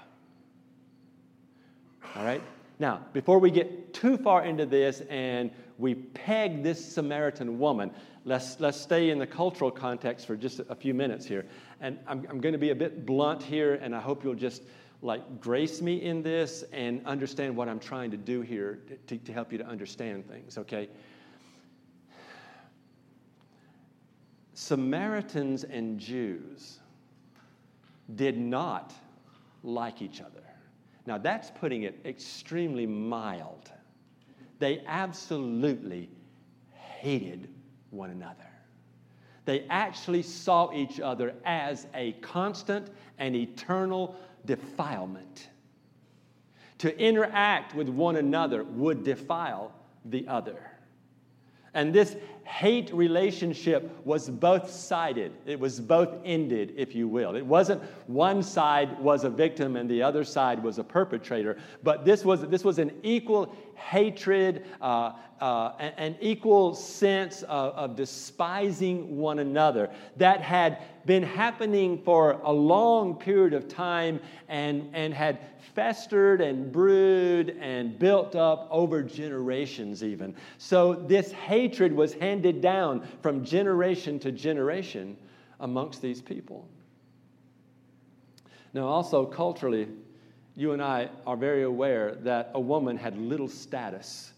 All 2.17 2.25
right? 2.25 2.43
Now, 2.79 3.05
before 3.13 3.39
we 3.39 3.51
get 3.51 3.93
too 3.93 4.17
far 4.17 4.45
into 4.45 4.65
this 4.65 5.03
and 5.09 5.51
we 5.79 5.95
peg 5.95 6.63
this 6.63 6.85
Samaritan 6.85 7.59
woman, 7.59 7.91
let's, 8.29 8.61
let's 8.61 8.79
stay 8.79 9.11
in 9.11 9.19
the 9.19 9.27
cultural 9.27 9.71
context 9.71 10.27
for 10.27 10.37
just 10.37 10.61
a 10.69 10.75
few 10.75 10.93
minutes 10.93 11.25
here. 11.25 11.47
And 11.81 11.99
I'm, 12.07 12.27
I'm 12.29 12.41
going 12.41 12.53
to 12.53 12.59
be 12.59 12.71
a 12.71 12.75
bit 12.75 13.07
blunt 13.07 13.43
here, 13.43 13.75
and 13.75 13.97
I 13.97 14.01
hope 14.01 14.23
you'll 14.23 14.35
just 14.35 14.63
like 15.01 15.41
grace 15.41 15.81
me 15.81 16.03
in 16.03 16.23
this 16.23 16.65
and 16.73 17.05
understand 17.07 17.57
what 17.57 17.69
I'm 17.69 17.81
trying 17.81 18.11
to 18.11 18.17
do 18.17 18.43
here 18.43 18.81
to, 19.07 19.17
to 19.17 19.33
help 19.33 19.51
you 19.51 19.59
to 19.59 19.67
understand 19.67 20.29
things, 20.29 20.59
okay? 20.59 20.89
Samaritans 24.53 25.65
and 25.65 25.99
Jews 25.99 26.81
did 28.17 28.37
not 28.37 28.93
like 29.63 30.03
each 30.03 30.21
other. 30.21 30.43
Now, 31.07 31.17
that's 31.17 31.51
putting 31.51 31.85
it 31.85 32.01
extremely 32.05 32.87
mild. 32.87 33.71
They 34.59 34.83
absolutely 34.87 36.11
hated 36.75 37.49
one 37.91 38.11
another. 38.11 38.47
They 39.45 39.65
actually 39.71 40.23
saw 40.23 40.73
each 40.73 41.01
other 41.01 41.35
as 41.45 41.87
a 41.95 42.13
constant 42.21 42.89
and 43.19 43.35
eternal 43.35 44.15
defilement. 44.45 45.49
To 46.79 46.99
interact 47.01 47.75
with 47.75 47.89
one 47.89 48.17
another 48.17 48.63
would 48.63 49.05
defile 49.05 49.73
the 50.05 50.29
other. 50.29 50.61
And 51.75 51.95
this 51.95 52.17
hate 52.45 52.93
relationship 52.93 53.91
was 54.05 54.29
both 54.29 54.71
sided. 54.71 55.33
It 55.47 55.61
was 55.61 55.81
both 55.81 56.09
ended, 56.25 56.75
if 56.77 56.95
you 56.95 57.07
will. 57.07 57.37
It 57.37 57.45
wasn't 57.45 57.83
one 58.07 58.43
side 58.43 58.99
was 59.01 59.25
a 59.25 59.31
victim 59.31 59.77
and 59.77 59.89
the 59.89 60.03
other 60.03 60.25
side 60.25 60.63
was 60.63 60.79
a 60.79 60.85
perpetrator, 60.85 61.59
but 61.83 62.05
this 62.05 62.25
was, 62.25 62.41
this 62.49 62.65
was 62.65 62.79
an 62.79 62.91
equal 63.03 63.55
hatred, 63.79 64.67
uh, 64.81 65.13
uh, 65.41 65.73
an, 65.79 66.17
equal 66.21 66.75
sense 66.75 67.43
of, 67.43 67.73
of 67.75 67.97
despising 67.97 69.17
one 69.17 69.39
another 69.39 69.89
that 70.17 70.41
had 70.41 70.83
been 71.07 71.23
happening 71.23 72.03
for 72.03 72.33
a 72.43 72.53
long 72.53 73.15
period 73.15 73.55
of 73.55 73.69
time 73.69 74.21
and, 74.49 74.91
and 74.93 75.15
had 75.15 75.39
festered 75.75 76.41
and 76.41 76.73
brewed 76.73 77.57
and 77.61 77.99
built 77.99 78.35
up 78.35 78.67
over 78.71 79.03
generations, 79.03 80.03
even. 80.03 80.35
So 80.59 80.95
this 80.95 81.31
hatred 81.31 81.93
was 81.93 82.13
handed 82.15 82.61
down 82.61 83.07
from 83.23 83.45
generation 83.45 84.19
to 84.21 84.33
generation 84.33 85.17
amongst 85.61 86.03
these 86.03 86.21
people. 86.21 86.69
Now, 88.75 88.87
also 88.87 89.25
culturally, 89.25 89.89
you 90.59 90.73
and 90.73 90.83
I 90.83 91.09
are 91.25 91.37
very 91.37 91.63
aware 91.63 92.17
that 92.23 92.51
a 92.53 92.59
woman 92.61 92.97
had 92.97 93.17
little 93.17 93.47
status, 93.47 94.33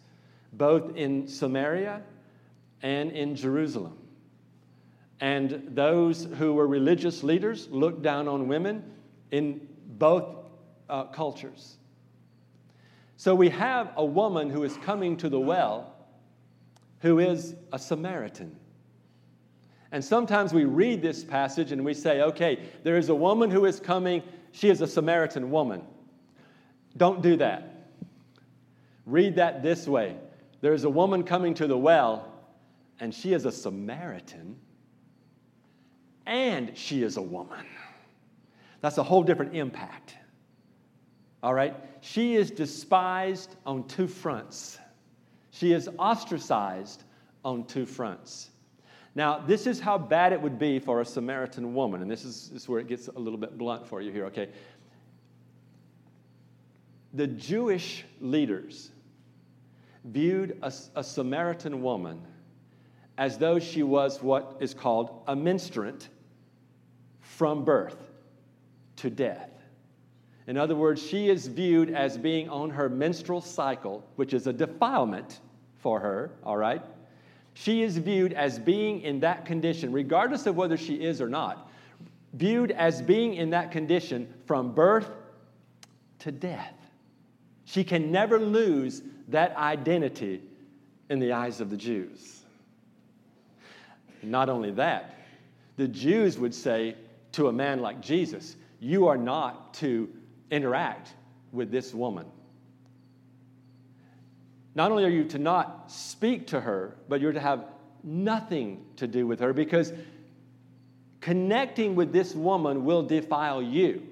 both 0.52 0.94
in 0.94 1.26
Samaria 1.26 2.02
and 2.82 3.10
in 3.12 3.34
Jerusalem. 3.34 3.96
And 5.18 5.70
those 5.70 6.28
who 6.36 6.52
were 6.52 6.66
religious 6.66 7.22
leaders 7.22 7.68
looked 7.70 8.02
down 8.02 8.28
on 8.28 8.48
women 8.48 8.84
in 9.30 9.66
both 9.96 10.36
uh, 10.90 11.04
cultures. 11.04 11.78
So 13.16 13.34
we 13.34 13.48
have 13.48 13.94
a 13.96 14.04
woman 14.04 14.50
who 14.50 14.62
is 14.64 14.76
coming 14.76 15.16
to 15.18 15.30
the 15.30 15.40
well 15.40 15.94
who 16.98 17.18
is 17.18 17.54
a 17.72 17.78
Samaritan. 17.78 18.54
And 19.90 20.04
sometimes 20.04 20.52
we 20.52 20.64
read 20.64 21.00
this 21.00 21.24
passage 21.24 21.72
and 21.72 21.82
we 21.82 21.94
say, 21.94 22.20
okay, 22.20 22.58
there 22.82 22.98
is 22.98 23.08
a 23.08 23.14
woman 23.14 23.50
who 23.50 23.64
is 23.64 23.80
coming, 23.80 24.22
she 24.52 24.68
is 24.68 24.82
a 24.82 24.86
Samaritan 24.86 25.50
woman. 25.50 25.80
Don't 26.96 27.22
do 27.22 27.36
that. 27.36 27.88
Read 29.06 29.36
that 29.36 29.62
this 29.62 29.86
way 29.86 30.16
there 30.60 30.74
is 30.74 30.84
a 30.84 30.90
woman 30.90 31.22
coming 31.22 31.54
to 31.54 31.66
the 31.66 31.78
well, 31.78 32.32
and 33.00 33.14
she 33.14 33.32
is 33.32 33.44
a 33.44 33.52
Samaritan 33.52 34.56
and 36.30 36.76
she 36.76 37.02
is 37.02 37.16
a 37.16 37.22
woman. 37.22 37.66
That's 38.80 38.98
a 38.98 39.02
whole 39.02 39.22
different 39.22 39.54
impact. 39.54 40.14
All 41.42 41.52
right? 41.52 41.74
She 42.02 42.36
is 42.36 42.50
despised 42.50 43.56
on 43.66 43.86
two 43.88 44.06
fronts. 44.06 44.78
She 45.50 45.72
is 45.72 45.88
ostracized 45.98 47.02
on 47.44 47.64
two 47.64 47.84
fronts. 47.84 48.50
Now, 49.16 49.38
this 49.38 49.66
is 49.66 49.80
how 49.80 49.98
bad 49.98 50.32
it 50.32 50.40
would 50.40 50.58
be 50.58 50.78
for 50.78 51.00
a 51.00 51.04
Samaritan 51.04 51.74
woman, 51.74 52.00
and 52.00 52.08
this 52.08 52.24
is, 52.24 52.50
this 52.50 52.62
is 52.62 52.68
where 52.68 52.78
it 52.78 52.86
gets 52.86 53.08
a 53.08 53.18
little 53.18 53.38
bit 53.38 53.58
blunt 53.58 53.84
for 53.84 54.00
you 54.00 54.12
here, 54.12 54.26
okay? 54.26 54.50
The 57.14 57.26
Jewish 57.26 58.04
leaders, 58.20 58.90
viewed 60.04 60.58
a, 60.62 60.72
a 60.96 61.04
Samaritan 61.04 61.82
woman 61.82 62.20
as 63.18 63.38
though 63.38 63.58
she 63.58 63.82
was 63.82 64.22
what 64.22 64.56
is 64.60 64.72
called 64.72 65.22
a 65.26 65.36
menstruant 65.36 66.08
from 67.20 67.64
birth 67.64 67.96
to 68.96 69.10
death. 69.10 69.50
In 70.46 70.56
other 70.56 70.74
words, 70.74 71.02
she 71.02 71.28
is 71.28 71.46
viewed 71.46 71.90
as 71.90 72.16
being 72.16 72.48
on 72.48 72.70
her 72.70 72.88
menstrual 72.88 73.40
cycle, 73.40 74.04
which 74.16 74.32
is 74.32 74.46
a 74.46 74.52
defilement 74.52 75.40
for 75.78 76.00
her, 76.00 76.32
all 76.42 76.56
right? 76.56 76.82
She 77.54 77.82
is 77.82 77.98
viewed 77.98 78.32
as 78.32 78.58
being 78.58 79.02
in 79.02 79.20
that 79.20 79.44
condition, 79.44 79.92
regardless 79.92 80.46
of 80.46 80.56
whether 80.56 80.76
she 80.76 80.94
is 80.94 81.20
or 81.20 81.28
not, 81.28 81.70
viewed 82.32 82.70
as 82.70 83.02
being 83.02 83.34
in 83.34 83.50
that 83.50 83.70
condition 83.70 84.32
from 84.46 84.72
birth 84.72 85.10
to 86.20 86.32
death. 86.32 86.79
She 87.70 87.84
can 87.84 88.10
never 88.10 88.40
lose 88.40 89.00
that 89.28 89.54
identity 89.56 90.42
in 91.08 91.20
the 91.20 91.34
eyes 91.34 91.60
of 91.60 91.70
the 91.70 91.76
Jews. 91.76 92.42
Not 94.24 94.48
only 94.48 94.72
that, 94.72 95.14
the 95.76 95.86
Jews 95.86 96.36
would 96.36 96.52
say 96.52 96.96
to 97.32 97.46
a 97.46 97.52
man 97.52 97.80
like 97.80 98.00
Jesus, 98.00 98.56
You 98.80 99.06
are 99.06 99.16
not 99.16 99.72
to 99.74 100.08
interact 100.50 101.14
with 101.52 101.70
this 101.70 101.94
woman. 101.94 102.26
Not 104.74 104.90
only 104.90 105.04
are 105.04 105.08
you 105.08 105.24
to 105.26 105.38
not 105.38 105.92
speak 105.92 106.48
to 106.48 106.60
her, 106.60 106.96
but 107.08 107.20
you're 107.20 107.32
to 107.32 107.38
have 107.38 107.66
nothing 108.02 108.84
to 108.96 109.06
do 109.06 109.28
with 109.28 109.38
her 109.38 109.52
because 109.52 109.92
connecting 111.20 111.94
with 111.94 112.12
this 112.12 112.34
woman 112.34 112.84
will 112.84 113.04
defile 113.04 113.62
you. 113.62 114.09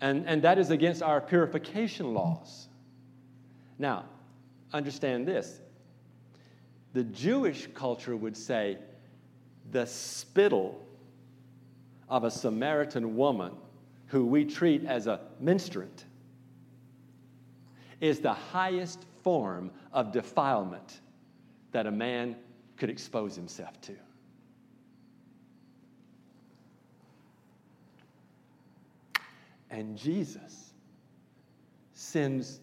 And, 0.00 0.26
and 0.26 0.42
that 0.42 0.58
is 0.58 0.70
against 0.70 1.02
our 1.02 1.20
purification 1.20 2.12
laws. 2.12 2.68
Now, 3.78 4.04
understand 4.72 5.26
this 5.26 5.60
the 6.92 7.04
Jewish 7.04 7.68
culture 7.74 8.16
would 8.16 8.36
say 8.36 8.78
the 9.70 9.86
spittle 9.86 10.82
of 12.08 12.24
a 12.24 12.30
Samaritan 12.30 13.16
woman 13.16 13.52
who 14.06 14.24
we 14.24 14.44
treat 14.44 14.84
as 14.84 15.06
a 15.06 15.20
menstruant 15.40 16.04
is 18.00 18.20
the 18.20 18.32
highest 18.32 19.04
form 19.22 19.70
of 19.92 20.12
defilement 20.12 21.00
that 21.72 21.86
a 21.86 21.90
man 21.90 22.36
could 22.76 22.90
expose 22.90 23.34
himself 23.34 23.80
to. 23.82 23.96
And 29.70 29.96
Jesus 29.96 30.72
sends 31.92 32.60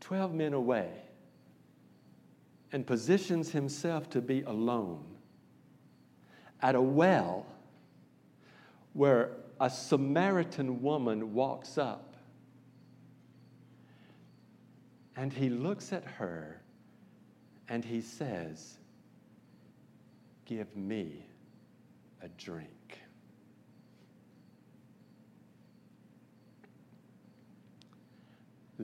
12 0.00 0.34
men 0.34 0.52
away 0.52 0.90
and 2.72 2.86
positions 2.86 3.50
himself 3.50 4.08
to 4.10 4.20
be 4.20 4.42
alone 4.42 5.04
at 6.62 6.74
a 6.74 6.80
well 6.80 7.46
where 8.94 9.30
a 9.60 9.68
Samaritan 9.68 10.82
woman 10.82 11.34
walks 11.34 11.76
up 11.76 12.16
and 15.16 15.32
he 15.32 15.50
looks 15.50 15.92
at 15.92 16.04
her 16.04 16.60
and 17.68 17.84
he 17.84 18.00
says, 18.00 18.78
Give 20.44 20.74
me 20.76 21.26
a 22.22 22.28
drink. 22.28 22.68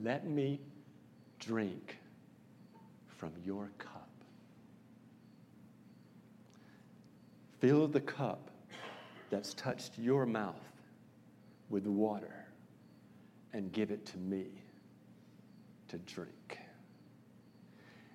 Let 0.03 0.29
me 0.29 0.61
drink 1.39 1.99
from 3.07 3.33
your 3.45 3.71
cup. 3.79 4.09
Fill 7.61 7.89
the 7.89 8.01
cup 8.01 8.51
that's 9.31 9.55
touched 9.55 9.99
your 9.99 10.25
mouth 10.27 10.55
with 11.71 11.87
water 11.87 12.47
and 13.53 13.73
give 13.73 13.91
it 13.91 14.07
to 14.07 14.19
me 14.19 14.47
to 15.89 15.99
drink. 15.99 16.59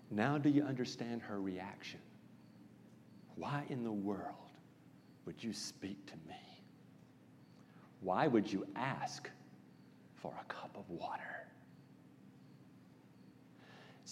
Now, 0.09 0.37
do 0.37 0.49
you 0.49 0.63
understand 0.63 1.21
her 1.23 1.41
reaction? 1.41 1.99
Why 3.35 3.63
in 3.69 3.83
the 3.83 3.91
world 3.91 4.35
would 5.25 5.43
you 5.43 5.53
speak 5.53 6.05
to 6.05 6.13
me? 6.29 6.35
Why 8.01 8.27
would 8.27 8.51
you 8.51 8.65
ask 8.75 9.29
for 10.15 10.33
a 10.39 10.45
cup 10.45 10.75
of 10.77 10.89
water? 10.89 11.47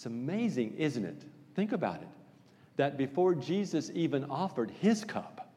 It's 0.02 0.06
amazing, 0.06 0.74
isn't 0.78 1.04
it? 1.04 1.22
Think 1.54 1.70
about 1.70 2.02
it. 2.02 2.08
That 2.74 2.98
before 2.98 3.36
Jesus 3.36 3.88
even 3.94 4.24
offered 4.24 4.72
his 4.80 5.04
cup, 5.04 5.48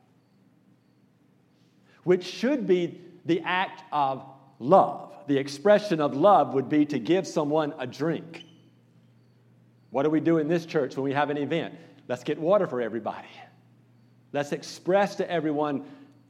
which 2.03 2.23
should 2.23 2.67
be 2.67 3.01
the 3.25 3.41
act 3.43 3.81
of 3.91 4.23
love, 4.59 5.15
the 5.25 5.35
expression 5.39 5.99
of 5.99 6.13
love 6.13 6.53
would 6.53 6.69
be 6.69 6.85
to 6.85 6.99
give 6.99 7.25
someone 7.25 7.73
a 7.79 7.87
drink. 7.87 8.45
What 9.89 10.03
do 10.03 10.11
we 10.11 10.19
do 10.19 10.37
in 10.37 10.47
this 10.47 10.67
church 10.67 10.95
when 10.95 11.05
we 11.05 11.13
have 11.13 11.31
an 11.31 11.37
event? 11.37 11.73
Let's 12.07 12.23
get 12.23 12.39
water 12.39 12.67
for 12.67 12.81
everybody. 12.81 13.27
Let's 14.31 14.51
express 14.51 15.15
to 15.15 15.27
everyone 15.27 15.85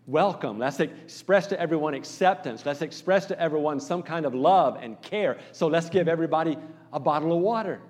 welcome. 0.08 0.58
Let's 0.58 0.80
express 0.80 1.48
to 1.48 1.60
everyone 1.60 1.94
acceptance. 1.94 2.66
Let's 2.66 2.82
express 2.82 3.26
to 3.26 3.38
everyone 3.38 3.82
some 3.82 4.02
kind 4.02 4.26
of 4.26 4.34
love 4.34 4.78
and 4.82 5.02
care. 5.02 5.38
So 5.52 5.68
let's 5.68 5.90
give 5.90 6.08
everybody 6.08 6.58
a 6.94 7.00
bottle 7.02 7.34
of 7.34 7.40
water. 7.42 7.82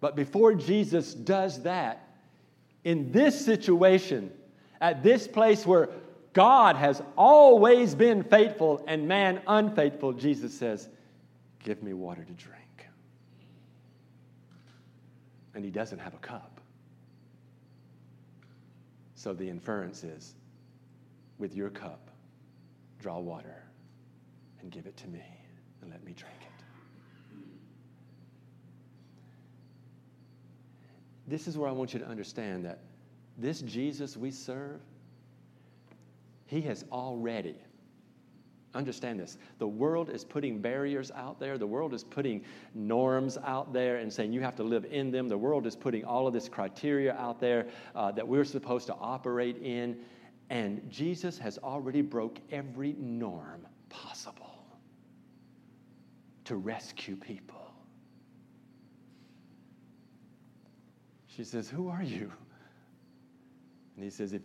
But 0.00 0.16
before 0.16 0.54
Jesus 0.54 1.14
does 1.14 1.62
that, 1.62 2.08
in 2.84 3.10
this 3.12 3.44
situation, 3.44 4.32
at 4.80 5.02
this 5.02 5.26
place 5.26 5.66
where 5.66 5.90
God 6.32 6.76
has 6.76 7.02
always 7.16 7.94
been 7.94 8.22
faithful 8.22 8.84
and 8.86 9.08
man 9.08 9.40
unfaithful, 9.46 10.12
Jesus 10.12 10.56
says, 10.56 10.88
Give 11.64 11.82
me 11.82 11.92
water 11.92 12.22
to 12.22 12.32
drink. 12.32 12.86
And 15.54 15.64
he 15.64 15.70
doesn't 15.70 15.98
have 15.98 16.14
a 16.14 16.18
cup. 16.18 16.60
So 19.16 19.34
the 19.34 19.48
inference 19.48 20.04
is 20.04 20.36
with 21.38 21.56
your 21.56 21.70
cup, 21.70 22.10
draw 23.00 23.18
water 23.18 23.64
and 24.60 24.70
give 24.70 24.86
it 24.86 24.96
to 24.98 25.08
me 25.08 25.24
and 25.82 25.90
let 25.90 26.04
me 26.04 26.12
drink 26.12 26.36
it. 26.42 26.47
This 31.28 31.46
is 31.46 31.58
where 31.58 31.68
I 31.68 31.72
want 31.72 31.92
you 31.92 32.00
to 32.00 32.06
understand 32.06 32.64
that 32.64 32.80
this 33.36 33.60
Jesus 33.60 34.16
we 34.16 34.30
serve, 34.30 34.80
he 36.46 36.60
has 36.62 36.84
already, 36.90 37.56
understand 38.74 39.20
this, 39.20 39.38
the 39.58 39.66
world 39.66 40.10
is 40.10 40.24
putting 40.24 40.60
barriers 40.60 41.10
out 41.10 41.38
there. 41.38 41.58
The 41.58 41.66
world 41.66 41.94
is 41.94 42.02
putting 42.04 42.44
norms 42.74 43.38
out 43.44 43.72
there 43.72 43.96
and 43.96 44.12
saying 44.12 44.32
you 44.32 44.40
have 44.40 44.56
to 44.56 44.62
live 44.62 44.86
in 44.90 45.10
them. 45.10 45.28
The 45.28 45.38
world 45.38 45.66
is 45.66 45.76
putting 45.76 46.04
all 46.04 46.26
of 46.26 46.32
this 46.32 46.48
criteria 46.48 47.14
out 47.14 47.40
there 47.40 47.66
uh, 47.94 48.10
that 48.12 48.26
we're 48.26 48.44
supposed 48.44 48.86
to 48.86 48.94
operate 48.94 49.58
in. 49.58 49.98
And 50.50 50.88
Jesus 50.90 51.38
has 51.38 51.58
already 51.58 52.00
broke 52.02 52.38
every 52.50 52.94
norm 52.98 53.66
possible 53.88 54.64
to 56.44 56.56
rescue 56.56 57.16
people. 57.16 57.57
She 61.38 61.44
says, 61.44 61.70
Who 61.70 61.88
are 61.88 62.02
you? 62.02 62.32
And 63.94 64.02
he 64.04 64.10
says, 64.10 64.32
If, 64.32 64.42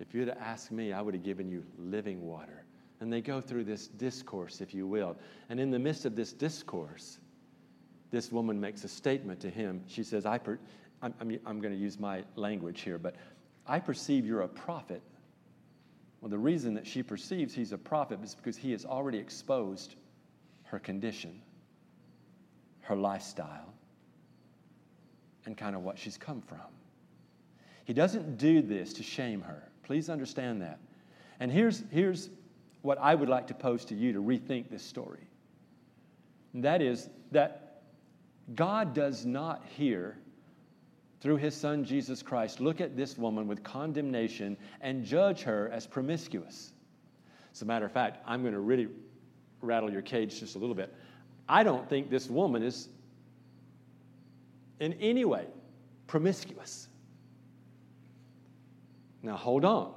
if 0.00 0.12
you'd 0.12 0.26
have 0.26 0.38
asked 0.38 0.72
me, 0.72 0.92
I 0.92 1.00
would 1.00 1.14
have 1.14 1.22
given 1.22 1.48
you 1.48 1.64
living 1.78 2.20
water. 2.20 2.64
And 2.98 3.12
they 3.12 3.20
go 3.20 3.40
through 3.40 3.62
this 3.62 3.86
discourse, 3.86 4.60
if 4.60 4.74
you 4.74 4.84
will. 4.84 5.16
And 5.50 5.60
in 5.60 5.70
the 5.70 5.78
midst 5.78 6.04
of 6.04 6.16
this 6.16 6.32
discourse, 6.32 7.20
this 8.10 8.32
woman 8.32 8.60
makes 8.60 8.82
a 8.82 8.88
statement 8.88 9.38
to 9.38 9.50
him. 9.50 9.84
She 9.86 10.02
says, 10.02 10.26
I 10.26 10.38
per- 10.38 10.58
I'm, 11.00 11.14
I'm, 11.20 11.38
I'm 11.46 11.60
going 11.60 11.74
to 11.74 11.80
use 11.80 12.00
my 12.00 12.24
language 12.34 12.80
here, 12.80 12.98
but 12.98 13.14
I 13.64 13.78
perceive 13.78 14.26
you're 14.26 14.40
a 14.40 14.48
prophet. 14.48 15.00
Well, 16.20 16.28
the 16.28 16.38
reason 16.38 16.74
that 16.74 16.88
she 16.88 17.04
perceives 17.04 17.54
he's 17.54 17.70
a 17.70 17.78
prophet 17.78 18.18
is 18.20 18.34
because 18.34 18.56
he 18.56 18.72
has 18.72 18.84
already 18.84 19.18
exposed 19.18 19.94
her 20.64 20.80
condition, 20.80 21.40
her 22.80 22.96
lifestyle, 22.96 23.72
and 25.46 25.56
kind 25.56 25.74
of 25.76 25.82
what 25.82 25.98
she's 25.98 26.16
come 26.16 26.40
from. 26.40 26.58
He 27.84 27.92
doesn't 27.92 28.36
do 28.36 28.62
this 28.62 28.92
to 28.94 29.02
shame 29.02 29.40
her. 29.42 29.68
Please 29.82 30.08
understand 30.08 30.62
that. 30.62 30.78
And 31.40 31.50
here's, 31.50 31.82
here's 31.90 32.30
what 32.82 32.98
I 32.98 33.14
would 33.14 33.28
like 33.28 33.46
to 33.48 33.54
pose 33.54 33.84
to 33.86 33.94
you 33.94 34.12
to 34.12 34.22
rethink 34.22 34.70
this 34.70 34.82
story. 34.82 35.26
And 36.54 36.62
that 36.64 36.82
is 36.82 37.08
that 37.32 37.82
God 38.54 38.94
does 38.94 39.24
not 39.24 39.64
here, 39.76 40.18
through 41.20 41.36
his 41.36 41.54
son 41.54 41.84
Jesus 41.84 42.22
Christ, 42.22 42.60
look 42.60 42.80
at 42.80 42.96
this 42.96 43.16
woman 43.16 43.46
with 43.46 43.62
condemnation 43.62 44.56
and 44.80 45.04
judge 45.04 45.42
her 45.42 45.70
as 45.72 45.86
promiscuous. 45.86 46.72
As 47.52 47.62
a 47.62 47.64
matter 47.64 47.86
of 47.86 47.92
fact, 47.92 48.18
I'm 48.26 48.42
going 48.42 48.54
to 48.54 48.60
really 48.60 48.88
rattle 49.60 49.90
your 49.90 50.02
cage 50.02 50.40
just 50.40 50.56
a 50.56 50.58
little 50.58 50.74
bit. 50.74 50.92
I 51.48 51.62
don't 51.62 51.88
think 51.88 52.10
this 52.10 52.28
woman 52.28 52.62
is 52.62 52.88
in 54.82 54.94
any 54.94 55.24
way 55.24 55.46
promiscuous. 56.08 56.88
Now, 59.22 59.36
hold 59.36 59.64
on. 59.64 59.94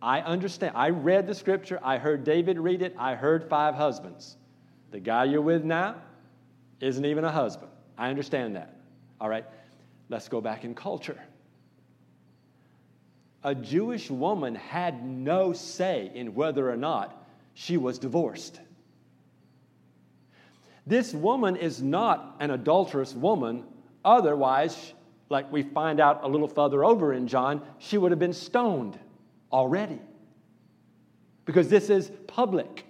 I 0.00 0.20
understand. 0.20 0.76
I 0.76 0.90
read 0.90 1.26
the 1.26 1.34
scripture. 1.34 1.80
I 1.82 1.98
heard 1.98 2.22
David 2.22 2.58
read 2.58 2.80
it. 2.80 2.94
I 2.96 3.16
heard 3.16 3.48
five 3.48 3.74
husbands. 3.74 4.36
The 4.92 5.00
guy 5.00 5.24
you're 5.24 5.40
with 5.40 5.64
now 5.64 5.96
isn't 6.80 7.04
even 7.04 7.24
a 7.24 7.32
husband. 7.32 7.72
I 7.98 8.08
understand 8.08 8.54
that. 8.54 8.76
All 9.20 9.28
right, 9.28 9.44
let's 10.08 10.28
go 10.28 10.40
back 10.40 10.64
in 10.64 10.74
culture. 10.74 11.20
A 13.42 13.54
Jewish 13.54 14.10
woman 14.10 14.54
had 14.54 15.04
no 15.04 15.52
say 15.52 16.10
in 16.14 16.34
whether 16.34 16.70
or 16.70 16.76
not 16.76 17.26
she 17.54 17.76
was 17.76 17.98
divorced. 17.98 18.60
This 20.86 21.12
woman 21.12 21.56
is 21.56 21.82
not 21.82 22.36
an 22.38 22.50
adulterous 22.50 23.14
woman, 23.14 23.64
otherwise, 24.04 24.92
like 25.28 25.50
we 25.50 25.62
find 25.62 26.00
out 26.00 26.20
a 26.22 26.28
little 26.28 26.48
further 26.48 26.84
over 26.84 27.12
in 27.12 27.26
John, 27.26 27.62
she 27.78 27.98
would 27.98 28.10
have 28.12 28.18
been 28.18 28.32
stoned 28.32 28.98
already. 29.52 30.00
Because 31.44 31.68
this 31.68 31.90
is 31.90 32.10
public. 32.26 32.84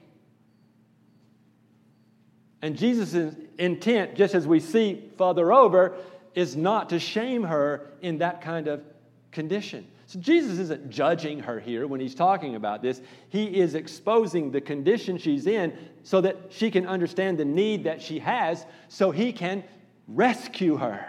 And 2.63 2.77
Jesus' 2.77 3.35
intent, 3.59 4.15
just 4.15 4.35
as 4.35 4.47
we 4.47 4.61
see 4.61 5.11
further 5.19 5.53
over, 5.53 5.97
is 6.35 6.57
not 6.57 6.89
to 6.91 6.99
shame 6.99 7.43
her 7.43 7.93
in 8.01 8.19
that 8.19 8.41
kind 8.41 8.69
of 8.69 8.83
condition. 9.31 9.87
So 10.07 10.19
Jesus 10.19 10.59
isn't 10.59 10.91
judging 10.91 11.41
her 11.41 11.59
here 11.59 11.87
when 11.87 12.01
he's 12.01 12.15
talking 12.15 12.55
about 12.55 12.83
this. 12.83 13.01
He 13.31 13.47
is 13.61 13.75
exposing 13.75 14.51
the 14.51 14.61
condition 14.61 15.19
she's 15.19 15.47
in 15.47 15.77
so 16.03 16.21
that 16.21 16.37
she 16.51 16.71
can 16.71 16.87
understand 16.87 17.39
the 17.39 17.45
need 17.45 17.85
that 17.85 18.03
she 18.03 18.19
has 18.21 18.67
so 18.89 19.11
he 19.11 19.33
can 19.33 19.65
rescue 20.09 20.77
her 20.77 21.07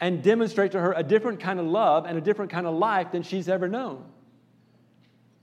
and 0.00 0.22
demonstrate 0.22 0.72
to 0.72 0.80
her 0.80 0.92
a 0.96 1.02
different 1.02 1.40
kind 1.40 1.60
of 1.60 1.66
love 1.66 2.06
and 2.06 2.18
a 2.18 2.20
different 2.20 2.50
kind 2.50 2.66
of 2.66 2.74
life 2.74 3.12
than 3.12 3.22
she's 3.22 3.48
ever 3.48 3.68
known. 3.68 4.04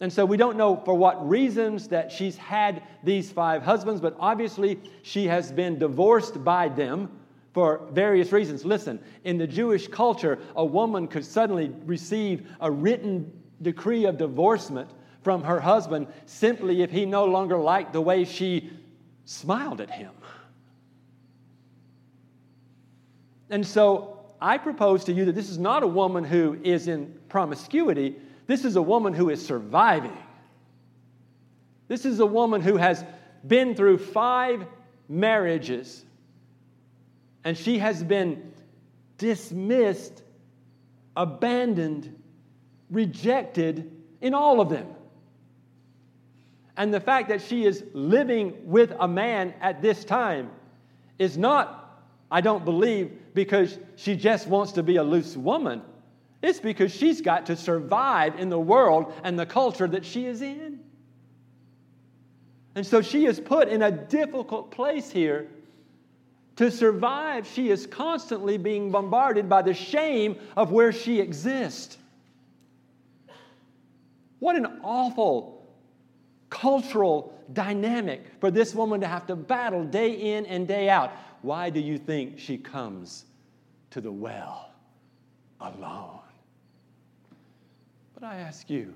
And 0.02 0.12
so 0.12 0.26
we 0.26 0.38
don't 0.38 0.58
know 0.58 0.82
for 0.86 0.94
what 0.94 1.28
reasons 1.28 1.90
that 1.90 2.12
she's 2.12 2.38
had 2.38 2.84
these 3.04 3.32
five 3.32 3.64
husbands, 3.64 4.00
but 4.00 4.16
obviously 4.20 4.80
she 5.02 5.28
has 5.28 5.52
been 5.52 5.78
divorced 5.78 6.44
by 6.44 6.70
them 6.70 7.10
for 7.54 7.88
various 7.92 8.32
reasons. 8.32 8.64
Listen, 8.64 9.00
in 9.24 9.38
the 9.38 9.48
Jewish 9.48 9.88
culture, 9.88 10.40
a 10.56 10.64
woman 10.64 11.08
could 11.08 11.26
suddenly 11.26 11.74
receive 11.86 12.48
a 12.62 12.72
written 12.72 13.32
decree 13.62 14.06
of 14.06 14.18
divorcement 14.18 14.90
from 15.22 15.44
her 15.44 15.60
husband 15.60 16.08
simply 16.26 16.82
if 16.82 16.92
he 16.92 17.06
no 17.06 17.26
longer 17.26 17.58
liked 17.58 17.92
the 17.92 18.02
way 18.02 18.24
she 18.24 18.72
smiled 19.26 19.82
at 19.82 19.90
him. 19.90 20.12
And 23.50 23.66
so 23.66 24.20
I 24.42 24.58
propose 24.58 25.04
to 25.06 25.14
you 25.14 25.26
that 25.26 25.36
this 25.36 25.50
is 25.50 25.58
not 25.58 25.84
a 25.84 25.88
woman 25.88 26.24
who 26.24 26.60
is 26.64 26.88
in 26.88 27.14
promiscuity 27.30 28.16
this 28.50 28.66
is 28.66 28.78
a 28.78 28.82
woman 28.82 29.14
who 29.14 29.30
is 29.30 29.46
surviving. 29.46 30.18
This 31.88 32.04
is 32.04 32.20
a 32.20 32.26
woman 32.26 32.62
who 32.62 32.78
has 32.78 33.06
been 33.48 33.76
through 33.76 34.00
five 34.00 34.66
marriages 35.08 36.04
and 37.44 37.56
she 37.56 37.78
has 37.78 38.04
been 38.04 38.54
dismissed, 39.20 40.24
abandoned, 41.16 42.20
rejected 42.90 43.92
in 44.20 44.34
all 44.34 44.62
of 44.62 44.70
them. 44.70 44.88
And 46.76 46.92
the 46.92 47.00
fact 47.00 47.30
that 47.30 47.44
she 47.44 47.66
is 47.66 47.84
living 47.94 48.66
with 48.66 48.94
a 49.00 49.08
man 49.08 49.54
at 49.62 49.80
this 49.84 50.04
time 50.04 50.50
is 51.20 51.38
not, 51.38 52.04
I 52.32 52.42
don't 52.42 52.66
believe, 52.66 53.16
because 53.34 53.78
she 53.96 54.16
just 54.16 54.48
wants 54.48 54.74
to 54.74 54.84
be 54.84 54.98
a 54.98 55.04
loose 55.04 55.38
woman. 55.38 55.82
It's 56.42 56.60
because 56.60 56.94
she's 56.94 57.22
got 57.22 57.48
to 57.48 57.56
survive 57.56 58.40
in 58.40 58.50
the 58.50 58.60
world 58.60 59.14
and 59.24 59.38
the 59.38 59.46
culture 59.46 59.88
that 59.88 60.06
she 60.06 60.26
is 60.26 60.42
in. 60.42 60.80
And 62.76 62.86
so 62.86 63.02
she 63.02 63.26
is 63.26 63.40
put 63.40 63.68
in 63.68 63.82
a 63.82 63.92
difficult 63.92 64.72
place 64.72 65.12
here. 65.12 65.50
To 66.58 66.72
survive, 66.72 67.48
she 67.48 67.70
is 67.70 67.88
constantly 67.88 68.58
being 68.58 68.92
bombarded 68.92 69.50
by 69.50 69.62
the 69.62 69.74
shame 69.74 70.38
of 70.56 70.72
where 70.72 70.92
she 70.92 71.20
exists. 71.20 71.98
What 74.40 74.56
an 74.56 74.80
awful 74.84 75.59
cultural 76.50 77.34
dynamic 77.54 78.26
for 78.40 78.52
this 78.52 78.74
woman 78.76 79.02
to 79.02 79.08
have 79.08 79.26
to 79.28 79.36
battle 79.36 79.84
day 79.84 80.36
in 80.36 80.46
and 80.46 80.68
day 80.68 80.90
out. 80.90 81.12
Why 81.42 81.70
do 81.70 81.80
you 81.80 81.98
think 81.98 82.40
she 82.40 82.58
comes 82.58 83.26
to 83.92 84.02
the 84.02 84.12
well 84.12 84.72
alone? 85.62 86.20
But 88.14 88.24
I 88.24 88.38
ask 88.38 88.70
you, 88.70 88.94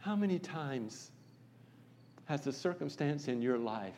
how 0.00 0.16
many 0.16 0.38
times 0.38 1.10
has 2.24 2.42
the 2.42 2.52
circumstance 2.52 3.28
in 3.28 3.40
your 3.40 3.58
life 3.58 3.94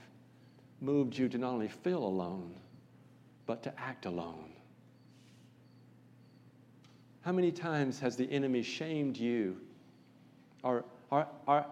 moved 0.81 1.16
you 1.16 1.29
to 1.29 1.38
not 1.38 1.53
only 1.53 1.69
feel 1.69 2.05
alone, 2.05 2.55
but 3.47 3.62
to 3.62 3.81
act 3.81 4.07
alone? 4.07 4.53
How 7.23 7.33
many 7.33 7.53
times 7.53 8.01
has 8.01 8.16
the 8.16 8.31
enemy 8.31 8.62
shamed 8.62 9.16
you 9.16 9.57
or, 10.62 10.85
or, 11.11 11.27
or 11.46 11.64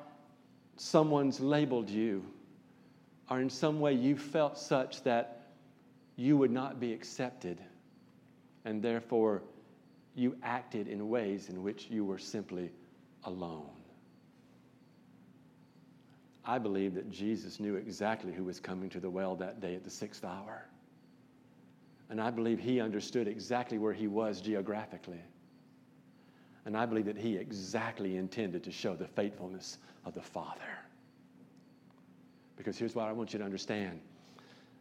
someone's 0.77 1.41
labeled 1.41 1.89
you 1.89 2.25
or 3.31 3.41
in 3.41 3.51
some 3.51 3.81
way 3.81 3.93
you 3.93 4.17
felt 4.17 4.59
such 4.59 5.03
that 5.03 5.49
you 6.17 6.37
would 6.37 6.51
not 6.51 6.81
be 6.81 6.93
accepted 6.93 7.61
and 8.65 8.83
therefore 8.83 9.43
you 10.15 10.37
acted 10.43 10.89
in 10.89 11.09
ways 11.09 11.49
in 11.49 11.63
which 11.63 11.89
you 11.91 12.05
were 12.05 12.19
simply 12.19 12.71
alone. 13.25 13.71
I 16.45 16.59
believe 16.59 16.95
that 16.95 17.11
Jesus 17.11 17.61
knew 17.61 17.77
exactly 17.77 18.33
who 18.33 18.45
was 18.45 18.59
coming 18.59 18.89
to 18.91 19.01
the 19.01 19.11
well 19.11 19.37
that 19.37 19.61
day 19.61 19.75
at 19.75 19.85
the 19.85 19.91
sixth 19.91 20.25
hour. 20.25 20.67
And 22.11 22.21
I 22.21 22.31
believe 22.31 22.59
he 22.59 22.81
understood 22.81 23.29
exactly 23.29 23.77
where 23.77 23.93
he 23.93 24.07
was 24.07 24.41
geographically. 24.41 25.21
And 26.69 26.77
I 26.77 26.85
believe 26.85 27.07
that 27.07 27.17
he 27.17 27.35
exactly 27.35 28.19
intended 28.19 28.63
to 28.65 28.71
show 28.71 28.95
the 28.95 29.07
faithfulness 29.07 29.79
of 30.05 30.13
the 30.13 30.21
Father. 30.21 30.61
Because 32.59 32.77
here's 32.77 32.95
what 32.95 33.09
I 33.09 33.13
want 33.13 33.33
you 33.33 33.39
to 33.39 33.45
understand 33.47 33.99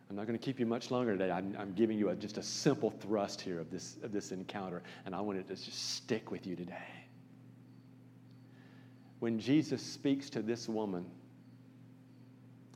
I'm 0.10 0.17
not 0.17 0.28
going 0.28 0.38
to 0.38 0.45
keep 0.45 0.60
you 0.60 0.65
much 0.65 0.91
longer 0.91 1.13
today. 1.13 1.32
I'm, 1.32 1.56
I'm 1.58 1.71
giving 1.76 1.97
you 1.97 2.10
a, 2.10 2.15
just 2.15 2.38
a 2.38 2.43
simple 2.43 2.89
thrust 2.89 3.39
here 3.39 3.58
of 3.58 3.71
this, 3.71 3.95
of 4.04 4.12
this 4.12 4.34
encounter, 4.34 4.84
and 5.06 5.15
I 5.15 5.21
want 5.21 5.39
it 5.39 5.47
to 5.47 5.56
just 5.56 5.95
stick 5.95 6.30
with 6.30 6.45
you 6.45 6.58
today. 6.58 7.06
When 9.19 9.39
Jesus 9.39 9.82
speaks 9.82 10.30
to 10.32 10.41
this 10.41 10.67
woman, 10.67 11.06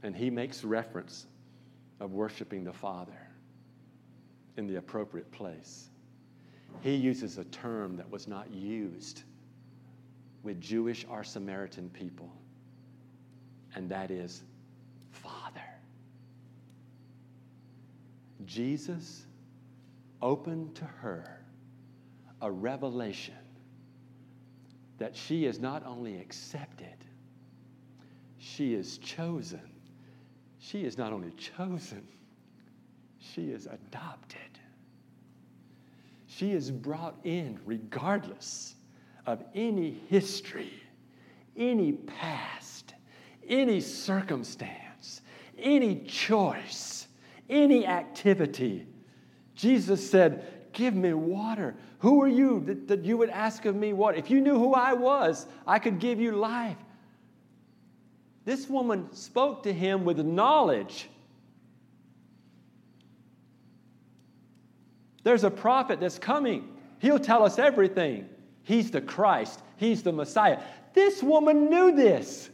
and 0.03 0.15
he 0.15 0.29
makes 0.29 0.63
reference 0.63 1.25
of 1.99 2.13
worshiping 2.13 2.63
the 2.63 2.71
Father 2.71 3.27
in 4.55 4.67
the 4.67 4.77
appropriate 4.77 5.29
place, 5.33 5.89
he 6.79 6.95
uses 6.95 7.37
a 7.37 7.43
term 7.45 7.97
that 7.97 8.09
was 8.09 8.27
not 8.27 8.51
used 8.51 9.23
with 10.43 10.59
Jewish 10.61 11.05
or 11.09 11.23
Samaritan 11.23 11.89
people, 11.89 12.31
and 13.75 13.89
that 13.89 14.09
is 14.09 14.41
Father. 15.11 15.61
Jesus 18.45 19.25
opened 20.21 20.75
to 20.75 20.85
her 20.85 21.43
a 22.41 22.49
revelation 22.49 23.35
that 24.97 25.15
she 25.15 25.45
is 25.45 25.59
not 25.59 25.85
only 25.85 26.19
accepted, 26.19 26.95
she 28.39 28.73
is 28.73 28.97
chosen. 28.97 29.61
She 30.59 30.83
is 30.83 30.97
not 30.97 31.11
only 31.11 31.31
chosen, 31.31 32.07
she 33.19 33.49
is 33.49 33.65
adopted. 33.65 34.50
She 36.35 36.51
is 36.51 36.71
brought 36.71 37.17
in 37.23 37.59
regardless 37.65 38.75
of 39.25 39.43
any 39.53 40.01
history, 40.09 40.73
any 41.55 41.93
past, 41.93 42.93
any 43.47 43.81
circumstance, 43.81 45.21
any 45.57 46.01
choice 46.01 47.01
any 47.51 47.85
activity. 47.85 48.87
Jesus 49.53 50.09
said, 50.09 50.47
Give 50.73 50.95
me 50.95 51.13
water. 51.13 51.75
Who 51.99 52.23
are 52.23 52.27
you 52.27 52.61
that, 52.61 52.87
that 52.87 53.03
you 53.03 53.17
would 53.17 53.29
ask 53.29 53.65
of 53.65 53.75
me 53.75 53.91
what? 53.91 54.17
If 54.17 54.31
you 54.31 54.39
knew 54.39 54.57
who 54.57 54.73
I 54.73 54.93
was, 54.93 55.45
I 55.67 55.77
could 55.77 55.99
give 55.99 56.19
you 56.19 56.31
life. 56.31 56.77
This 58.45 58.67
woman 58.69 59.13
spoke 59.13 59.63
to 59.63 59.73
him 59.73 60.05
with 60.05 60.17
knowledge. 60.19 61.09
There's 65.23 65.43
a 65.43 65.51
prophet 65.51 65.99
that's 65.99 66.19
coming. 66.19 66.69
He'll 66.99 67.19
tell 67.19 67.43
us 67.43 67.59
everything. 67.59 68.27
He's 68.63 68.91
the 68.91 69.01
Christ, 69.01 69.61
He's 69.77 70.03
the 70.03 70.11
Messiah. 70.11 70.61
This 70.93 71.23
woman 71.23 71.69
knew 71.69 71.95
this. 71.95 72.49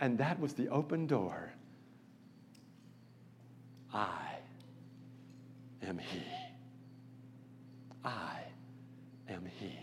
And 0.00 0.18
that 0.18 0.38
was 0.40 0.54
the 0.54 0.68
open 0.68 1.06
door. 1.06 1.52
I 3.92 4.36
am 5.82 5.98
He. 5.98 6.22
I 8.04 8.40
am 9.28 9.46
He. 9.58 9.78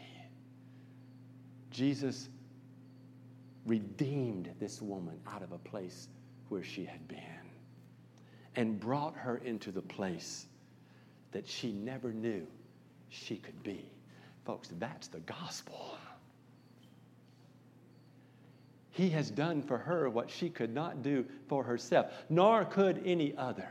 Jesus 1.71 2.29
redeemed 3.65 4.49
this 4.59 4.81
woman 4.81 5.19
out 5.27 5.43
of 5.43 5.51
a 5.51 5.57
place 5.57 6.09
where 6.49 6.63
she 6.63 6.83
had 6.83 7.07
been 7.07 7.19
and 8.55 8.79
brought 8.79 9.15
her 9.15 9.37
into 9.37 9.71
the 9.71 9.81
place 9.81 10.47
that 11.31 11.47
she 11.47 11.71
never 11.71 12.11
knew 12.11 12.45
she 13.09 13.37
could 13.37 13.61
be. 13.63 13.85
Folks, 14.45 14.69
that's 14.79 15.07
the 15.07 15.19
gospel. 15.21 15.97
He 18.91 19.09
has 19.09 19.31
done 19.31 19.61
for 19.61 19.77
her 19.77 20.09
what 20.09 20.29
she 20.29 20.49
could 20.49 20.73
not 20.73 21.01
do 21.01 21.25
for 21.47 21.63
herself, 21.63 22.07
nor 22.29 22.65
could 22.65 23.01
any 23.05 23.35
other. 23.37 23.69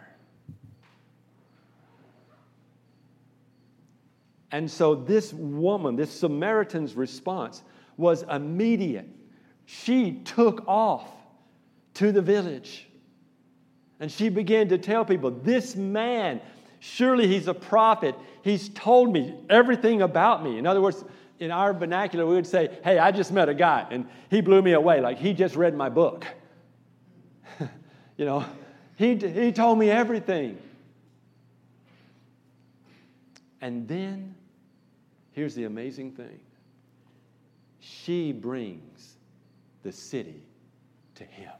And 4.53 4.69
so, 4.69 4.95
this 4.95 5.33
woman, 5.33 5.95
this 5.95 6.11
Samaritan's 6.11 6.95
response 6.95 7.63
was 7.97 8.23
immediate. 8.25 9.07
She 9.67 10.13
took 10.25 10.67
off 10.67 11.09
to 11.95 12.11
the 12.11 12.23
village 12.23 12.89
and 14.01 14.11
she 14.11 14.31
began 14.31 14.69
to 14.69 14.79
tell 14.79 15.05
people, 15.05 15.31
This 15.31 15.77
man, 15.77 16.41
surely 16.81 17.29
he's 17.29 17.47
a 17.47 17.55
prophet. 17.55 18.17
He's 18.43 18.69
told 18.71 19.13
me 19.13 19.39
everything 19.49 20.03
about 20.03 20.43
me. 20.43 20.59
In 20.59 20.67
other 20.67 20.81
words, 20.81 21.05
in 21.39 21.51
our 21.51 21.73
vernacular, 21.73 22.27
we 22.27 22.35
would 22.35 22.47
say, 22.47 22.79
Hey, 22.83 22.99
I 22.99 23.13
just 23.13 23.33
met 23.33 23.49
a 23.49 23.55
guy 23.55 23.87
and 23.91 24.07
he 24.29 24.41
blew 24.41 24.61
me 24.61 24.73
away. 24.73 25.01
Like 25.01 25.19
he 25.19 25.33
just 25.33 25.55
read 25.55 25.75
my 25.75 25.89
book. 25.89 26.27
you 28.17 28.25
know, 28.25 28.45
he, 28.97 29.15
he 29.15 29.53
told 29.53 29.79
me 29.79 29.91
everything. 29.91 30.59
And 33.63 33.87
then, 33.87 34.35
here's 35.33 35.55
the 35.55 35.65
amazing 35.65 36.13
thing 36.13 36.41
she 37.79 38.33
brings 38.33 39.17
the 39.83 39.93
city 39.93 40.43
to 41.15 41.25
him. 41.25 41.53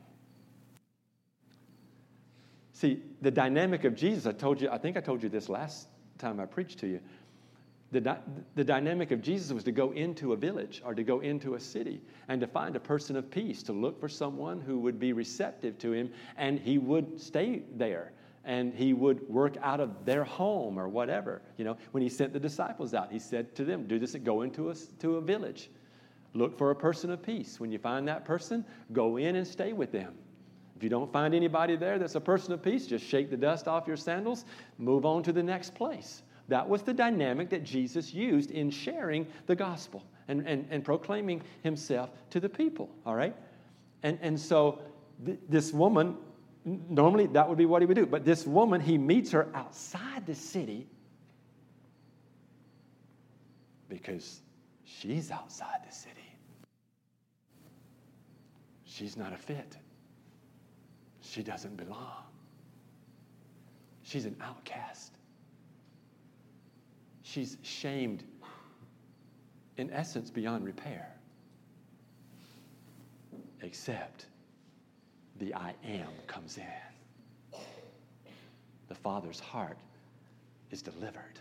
See, 2.81 3.03
the 3.21 3.31
dynamic 3.31 3.85
of 3.85 3.95
Jesus, 3.95 4.25
I 4.25 4.33
told 4.33 4.59
you, 4.59 4.71
I 4.71 4.79
think 4.79 4.97
I 4.97 5.01
told 5.01 5.23
you 5.23 5.29
this 5.29 5.51
last 5.51 5.87
time 6.17 6.41
I 6.41 6.47
preached 6.47 6.79
to 6.79 6.87
you. 6.87 7.01
The, 7.93 8.17
the 8.55 8.65
dynamic 8.65 9.11
of 9.11 9.21
Jesus 9.21 9.53
was 9.53 9.65
to 9.65 9.73
go 9.73 9.91
into 9.91 10.33
a 10.33 10.37
village 10.37 10.81
or 10.83 10.95
to 10.95 11.03
go 11.03 11.21
into 11.21 11.57
a 11.57 11.61
city 11.61 12.01
and 12.29 12.41
to 12.41 12.47
find 12.47 12.77
a 12.77 12.81
person 12.81 13.17
of 13.17 13.31
peace, 13.31 13.63
to 13.65 13.75
look 13.75 14.01
for 14.01 14.09
someone 14.09 14.63
who 14.63 14.79
would 14.79 14.99
be 14.99 15.13
receptive 15.13 15.77
to 15.81 15.93
him 15.93 16.11
and 16.39 16.59
he 16.59 16.79
would 16.79 17.21
stay 17.21 17.65
there 17.77 18.13
and 18.47 18.73
he 18.73 18.95
would 18.95 19.29
work 19.29 19.59
out 19.61 19.81
of 19.81 20.07
their 20.07 20.25
home 20.25 20.79
or 20.79 20.89
whatever. 20.89 21.43
You 21.59 21.67
know, 21.67 21.77
when 21.91 22.03
he 22.03 22.09
sent 22.09 22.33
the 22.33 22.41
disciples 22.41 22.95
out, 22.95 23.13
he 23.13 23.19
said 23.19 23.55
to 23.57 23.65
them, 23.67 23.89
Do 23.89 23.99
this, 23.99 24.15
go 24.15 24.41
into 24.41 24.71
a, 24.71 24.75
to 25.01 25.17
a 25.17 25.21
village. 25.21 25.69
Look 26.33 26.57
for 26.57 26.71
a 26.71 26.77
person 26.77 27.11
of 27.11 27.23
peace. 27.23 27.61
When 27.61 27.71
you 27.71 27.79
find 27.79 28.09
that 28.09 28.25
person, 28.25 28.65
go 28.91 29.19
in 29.19 29.37
and 29.37 29.47
stay 29.47 29.75
with 29.75 29.93
them. 29.93 30.15
If 30.81 30.85
you 30.85 30.89
don't 30.89 31.13
find 31.13 31.35
anybody 31.35 31.77
there 31.77 31.99
that's 31.99 32.15
a 32.15 32.21
person 32.23 32.55
of 32.55 32.63
peace, 32.63 32.87
just 32.87 33.05
shake 33.05 33.29
the 33.29 33.37
dust 33.37 33.69
off 33.69 33.87
your 33.87 33.99
sandals, 33.99 34.47
move 34.79 35.05
on 35.05 35.23
to 35.25 35.31
the 35.31 35.43
next 35.43 35.75
place. 35.75 36.23
That 36.49 36.67
was 36.67 36.81
the 36.81 36.95
dynamic 36.95 37.51
that 37.51 37.65
Jesus 37.65 38.15
used 38.15 38.51
in 38.51 38.71
sharing 38.71 39.27
the 39.45 39.55
gospel 39.55 40.03
and, 40.27 40.41
and, 40.49 40.67
and 40.71 40.83
proclaiming 40.83 41.43
himself 41.63 42.09
to 42.31 42.41
the 42.41 42.49
people, 42.49 42.89
all 43.05 43.15
right? 43.15 43.37
And, 44.05 44.19
and 44.23 44.41
so 44.41 44.81
th- 45.27 45.39
this 45.51 45.71
woman, 45.71 46.17
normally 46.65 47.27
that 47.27 47.47
would 47.47 47.59
be 47.59 47.67
what 47.67 47.83
he 47.83 47.87
would 47.87 47.95
do, 47.99 48.07
but 48.07 48.25
this 48.25 48.47
woman, 48.47 48.81
he 48.81 48.97
meets 48.97 49.31
her 49.33 49.51
outside 49.53 50.25
the 50.25 50.35
city 50.35 50.89
because 53.91 54.41
she's 54.85 55.31
outside 55.31 55.81
the 55.87 55.95
city. 55.95 56.39
She's 58.87 59.19
not 59.19 59.35
a 59.35 59.37
fit 59.37 59.77
she 61.31 61.43
doesn't 61.45 61.77
belong. 61.77 62.25
She's 64.03 64.25
an 64.25 64.35
outcast. 64.41 65.13
She's 67.23 67.57
shamed, 67.63 68.25
in 69.77 69.91
essence, 69.93 70.29
beyond 70.29 70.65
repair. 70.65 71.15
Except 73.63 74.27
the 75.39 75.55
I 75.55 75.75
am 75.87 76.09
comes 76.27 76.59
in. 76.59 77.61
The 78.89 78.95
Father's 78.97 79.39
heart 79.39 79.79
is 80.73 80.83
delivered. 80.83 81.39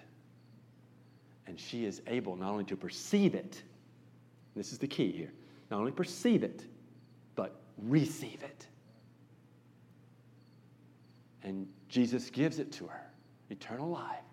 And 1.47 1.59
she 1.59 1.85
is 1.85 2.03
able 2.05 2.35
not 2.35 2.51
only 2.51 2.65
to 2.65 2.77
perceive 2.77 3.33
it, 3.33 3.63
this 4.55 4.71
is 4.71 4.77
the 4.77 4.87
key 4.87 5.11
here, 5.11 5.31
not 5.71 5.79
only 5.79 5.91
perceive 5.91 6.43
it, 6.43 6.65
but 7.35 7.59
receive 7.79 8.43
it. 8.43 8.67
And 11.43 11.67
Jesus 11.87 12.29
gives 12.29 12.59
it 12.59 12.71
to 12.73 12.87
her 12.87 13.01
eternal 13.49 13.89
life. 13.89 14.23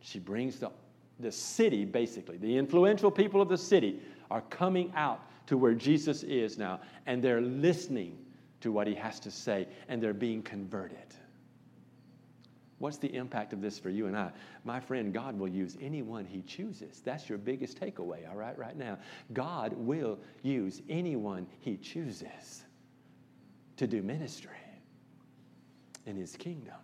She 0.00 0.18
brings 0.18 0.58
the, 0.58 0.70
the 1.18 1.32
city, 1.32 1.84
basically, 1.84 2.36
the 2.38 2.56
influential 2.56 3.10
people 3.10 3.40
of 3.40 3.48
the 3.48 3.58
city 3.58 4.00
are 4.30 4.42
coming 4.42 4.92
out 4.94 5.20
to 5.46 5.56
where 5.56 5.74
Jesus 5.74 6.22
is 6.22 6.58
now, 6.58 6.80
and 7.06 7.22
they're 7.22 7.40
listening 7.40 8.18
to 8.60 8.70
what 8.70 8.86
he 8.86 8.94
has 8.94 9.18
to 9.20 9.30
say, 9.30 9.66
and 9.88 10.02
they're 10.02 10.14
being 10.14 10.42
converted. 10.42 10.98
What's 12.78 12.96
the 12.96 13.14
impact 13.14 13.52
of 13.52 13.60
this 13.60 13.78
for 13.78 13.90
you 13.90 14.06
and 14.06 14.16
I? 14.16 14.30
My 14.64 14.80
friend, 14.80 15.12
God 15.12 15.38
will 15.38 15.48
use 15.48 15.76
anyone 15.82 16.24
He 16.24 16.40
chooses. 16.40 17.02
That's 17.04 17.28
your 17.28 17.36
biggest 17.36 17.78
takeaway, 17.78 18.26
all 18.26 18.36
right, 18.36 18.56
right 18.56 18.76
now. 18.76 18.96
God 19.34 19.74
will 19.74 20.18
use 20.42 20.80
anyone 20.88 21.46
He 21.58 21.76
chooses 21.76 22.64
to 23.76 23.86
do 23.86 24.02
ministry 24.02 24.56
in 26.06 26.16
his 26.16 26.36
kingdom 26.36 26.74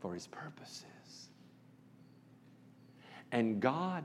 for 0.00 0.14
his 0.14 0.26
purposes. 0.26 0.84
And 3.32 3.60
God, 3.60 4.04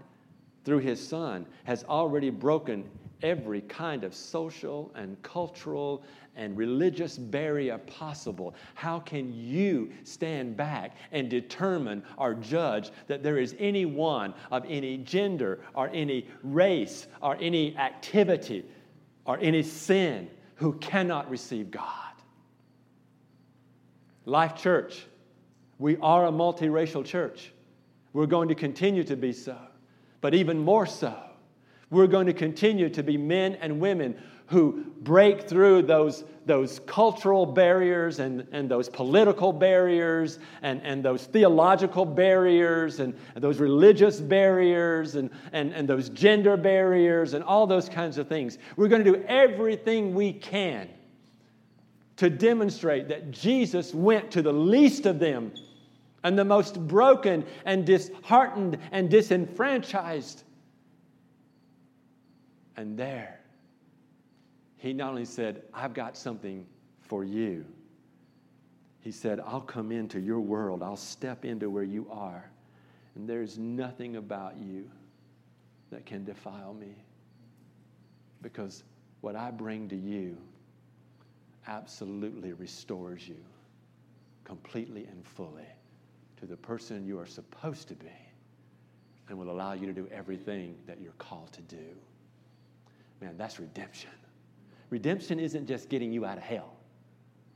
through 0.65 0.79
his 0.79 1.05
Son, 1.05 1.45
has 1.65 1.83
already 1.83 2.29
broken 2.29 2.89
every 3.21 3.61
kind 3.61 4.03
of 4.03 4.15
social 4.15 4.91
and 4.95 5.21
cultural 5.21 6.03
and 6.35 6.55
religious 6.57 7.17
barrier 7.17 7.77
possible. 7.79 8.55
How 8.75 8.99
can 8.99 9.33
you 9.33 9.91
stand 10.03 10.55
back 10.55 10.95
and 11.11 11.29
determine 11.29 12.01
or 12.17 12.33
judge 12.33 12.91
that 13.07 13.23
there 13.23 13.37
is 13.37 13.55
anyone 13.59 14.33
of 14.51 14.65
any 14.67 14.97
gender 14.97 15.59
or 15.73 15.89
any 15.93 16.27
race 16.43 17.07
or 17.21 17.37
any 17.41 17.75
activity 17.77 18.65
or 19.25 19.37
any 19.41 19.63
sin 19.63 20.29
who 20.55 20.73
cannot 20.73 21.29
receive 21.29 21.71
God? 21.71 22.08
Life 24.25 24.55
Church, 24.55 25.05
we 25.77 25.97
are 25.97 26.27
a 26.27 26.31
multiracial 26.31 27.05
church. 27.05 27.51
We're 28.13 28.25
going 28.25 28.49
to 28.49 28.55
continue 28.55 29.03
to 29.05 29.15
be 29.15 29.33
so. 29.33 29.57
But 30.21 30.33
even 30.33 30.59
more 30.59 30.85
so, 30.85 31.15
we're 31.89 32.07
going 32.07 32.27
to 32.27 32.33
continue 32.33 32.89
to 32.89 33.03
be 33.03 33.17
men 33.17 33.55
and 33.55 33.79
women 33.79 34.15
who 34.47 34.83
break 35.01 35.47
through 35.47 35.83
those, 35.83 36.23
those 36.45 36.79
cultural 36.87 37.45
barriers 37.45 38.19
and, 38.19 38.47
and 38.51 38.69
those 38.69 38.89
political 38.89 39.53
barriers 39.53 40.39
and, 40.63 40.81
and 40.83 41.03
those 41.03 41.25
theological 41.25 42.03
barriers 42.03 42.99
and, 42.99 43.13
and 43.35 43.43
those 43.43 43.59
religious 43.59 44.19
barriers 44.19 45.15
and, 45.15 45.29
and, 45.53 45.71
and 45.73 45.87
those 45.87 46.09
gender 46.09 46.57
barriers 46.57 47.35
and 47.35 47.43
all 47.43 47.67
those 47.67 47.87
kinds 47.87 48.17
of 48.17 48.27
things. 48.27 48.57
We're 48.75 48.87
going 48.87 49.03
to 49.03 49.11
do 49.11 49.23
everything 49.27 50.15
we 50.15 50.33
can 50.33 50.89
to 52.19 52.29
demonstrate 52.29 53.07
that 53.07 53.31
Jesus 53.31 53.93
went 53.93 54.29
to 54.31 54.41
the 54.41 54.51
least 54.51 55.05
of 55.05 55.19
them 55.19 55.53
and 56.21 56.37
the 56.37 56.43
most 56.43 56.85
broken 56.85 57.45
and 57.63 57.85
disheartened 57.85 58.77
and 58.91 59.09
disenfranchised. 59.09 60.43
And 62.75 62.97
there, 62.97 63.39
he 64.75 64.91
not 64.91 65.11
only 65.11 65.23
said, 65.23 65.63
I've 65.73 65.93
got 65.93 66.17
something 66.17 66.65
for 67.03 67.23
you, 67.23 67.63
he 68.99 69.13
said, 69.13 69.39
I'll 69.39 69.61
come 69.61 69.89
into 69.89 70.19
your 70.19 70.41
world, 70.41 70.83
I'll 70.83 70.97
step 70.97 71.45
into 71.45 71.69
where 71.69 71.83
you 71.83 72.05
are, 72.11 72.51
and 73.15 73.29
there's 73.29 73.57
nothing 73.57 74.17
about 74.17 74.57
you 74.57 74.91
that 75.89 76.05
can 76.05 76.25
defile 76.25 76.73
me. 76.73 76.95
Because 78.41 78.83
what 79.21 79.37
I 79.37 79.51
bring 79.51 79.87
to 79.87 79.95
you 79.95 80.35
absolutely 81.69 82.51
restores 82.53 83.27
you 83.27 83.37
completely 84.43 85.05
and 85.05 85.25
fully 85.25 85.67
to 86.37 86.45
the 86.45 86.57
person 86.57 87.05
you 87.05 87.19
are 87.19 87.27
supposed 87.27 87.87
to 87.87 87.93
be 87.93 88.07
and 89.29 89.37
will 89.37 89.51
allow 89.51 89.73
you 89.73 89.85
to 89.85 89.93
do 89.93 90.07
everything 90.11 90.75
that 90.87 90.99
you're 90.99 91.13
called 91.13 91.51
to 91.53 91.61
do. 91.61 91.85
Man, 93.21 93.37
that's 93.37 93.59
redemption. 93.59 94.09
Redemption 94.89 95.39
isn't 95.39 95.67
just 95.67 95.87
getting 95.87 96.11
you 96.11 96.25
out 96.25 96.37
of 96.37 96.43
hell, 96.43 96.73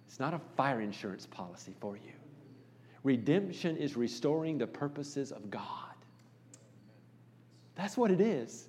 it's 0.07 0.19
not 0.19 0.33
a 0.33 0.39
fire 0.55 0.81
insurance 0.81 1.25
policy 1.25 1.73
for 1.79 1.97
you. 1.97 2.13
Redemption 3.03 3.75
is 3.75 3.97
restoring 3.97 4.57
the 4.57 4.67
purposes 4.67 5.31
of 5.31 5.49
God. 5.49 5.63
That's 7.75 7.97
what 7.97 8.11
it 8.11 8.21
is. 8.21 8.67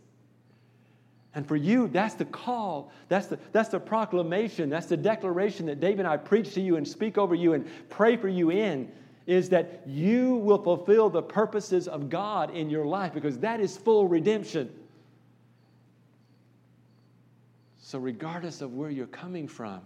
And 1.35 1.47
for 1.47 1.57
you, 1.57 1.89
that's 1.89 2.15
the 2.15 2.25
call. 2.27 2.93
That's 3.09 3.27
the, 3.27 3.39
that's 3.53 3.69
the 3.69 3.81
proclamation. 3.81 4.71
That's 4.71 4.87
the 4.87 4.97
declaration 4.97 5.67
that 5.67 5.81
David 5.81 6.01
and 6.01 6.09
I 6.09 6.17
preach 6.17 6.55
to 6.55 6.61
you 6.61 6.77
and 6.77 6.87
speak 6.87 7.19
over 7.19 7.35
you 7.35 7.55
and 7.55 7.69
pray 7.89 8.17
for 8.17 8.29
you 8.29 8.51
in 8.51 8.91
is 9.27 9.49
that 9.49 9.83
you 9.87 10.37
will 10.37 10.63
fulfill 10.63 11.09
the 11.09 11.23
purposes 11.23 11.89
of 11.89 12.11
God 12.11 12.55
in 12.55 12.69
your 12.69 12.85
life 12.85 13.15
because 13.15 13.39
that 13.39 13.59
is 13.59 13.77
full 13.77 14.07
redemption. 14.07 14.71
So, 17.79 17.99
regardless 17.99 18.61
of 18.61 18.75
where 18.75 18.91
you're 18.91 19.07
coming 19.07 19.49
from, 19.49 19.81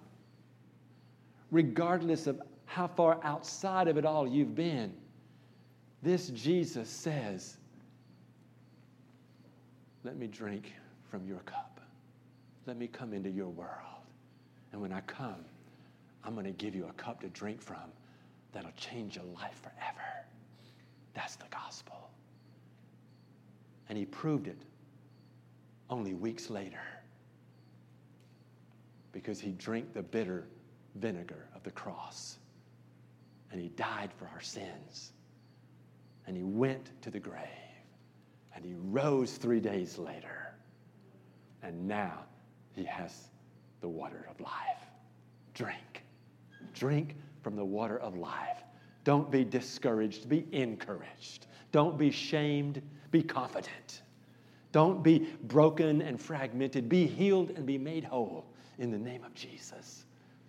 regardless 1.51 2.27
of 2.27 2.41
how 2.67 2.89
far 2.89 3.21
outside 3.23 3.89
of 3.89 3.97
it 3.97 4.05
all 4.05 4.27
you've 4.27 4.55
been, 4.55 4.93
this 6.03 6.29
Jesus 6.29 6.89
says, 6.89 7.57
Let 10.05 10.17
me 10.17 10.27
drink 10.27 10.73
from 11.11 11.27
your 11.27 11.41
cup. 11.41 11.81
Let 12.67 12.77
me 12.77 12.87
come 12.87 13.13
into 13.13 13.31
your 13.31 13.49
world. 13.49 13.71
And 14.73 14.81
when 14.81 14.93
I 14.93 15.01
come, 15.03 15.45
I'm 16.25 16.35
going 16.35 16.47
to 16.47 16.53
give 16.53 16.75
you 16.75 16.87
a 16.87 16.93
cup 16.93 17.21
to 17.23 17.29
drink 17.29 17.63
from 17.63 17.91
that'll 18.53 18.71
change 18.73 19.17
your 19.17 19.25
life 19.25 19.61
forever. 19.63 20.27
That's 21.15 21.37
the 21.37 21.47
gospel. 21.51 22.11
And 23.89 23.97
he 23.97 24.05
proved 24.05 24.47
it 24.47 24.59
only 25.91 26.15
weeks 26.15 26.51
later 26.51 26.83
because 29.13 29.41
he 29.41 29.53
drank 29.53 29.95
the 29.95 30.03
bitter 30.03 30.47
vinegar 30.97 31.49
of 31.55 31.63
the 31.63 31.71
cross 31.71 32.39
and 33.51 33.61
he 33.61 33.69
died 33.71 34.11
for 34.19 34.29
our 34.35 34.41
sins 34.41 35.13
and 36.27 36.37
he 36.37 36.43
went 36.43 36.91
to 37.03 37.11
the 37.11 37.19
grave 37.19 37.43
and 38.55 38.65
he 38.65 38.75
rose 38.77 39.37
three 39.37 39.61
days 39.61 39.97
later 39.99 40.38
and 41.63 41.87
now 41.87 42.25
he 42.73 42.85
has 42.85 43.29
the 43.81 43.89
water 43.89 44.27
of 44.31 44.41
life. 44.41 44.53
Drink. 45.55 46.05
Drink 46.75 47.17
from 47.43 47.57
the 47.57 47.65
water 47.65 47.99
of 47.99 48.17
life. 48.17 48.63
Don't 49.05 49.31
be 49.31 49.45
discouraged, 49.45 50.29
be 50.29 50.47
encouraged. 50.53 51.47
Don't 51.73 51.99
be 51.99 52.11
shamed, 52.11 52.83
be 53.11 53.23
confident. 53.23 54.03
Don't 54.73 55.03
be 55.03 55.29
broken 55.45 56.03
and 56.03 56.21
fragmented. 56.21 56.89
Be 56.89 57.07
healed 57.07 57.51
and 57.51 57.65
be 57.65 57.79
made 57.79 58.05
whole 58.05 58.45
in 58.79 58.91
the 58.91 58.99
name 58.99 59.25
of 59.25 59.35
Jesus 59.35 60.05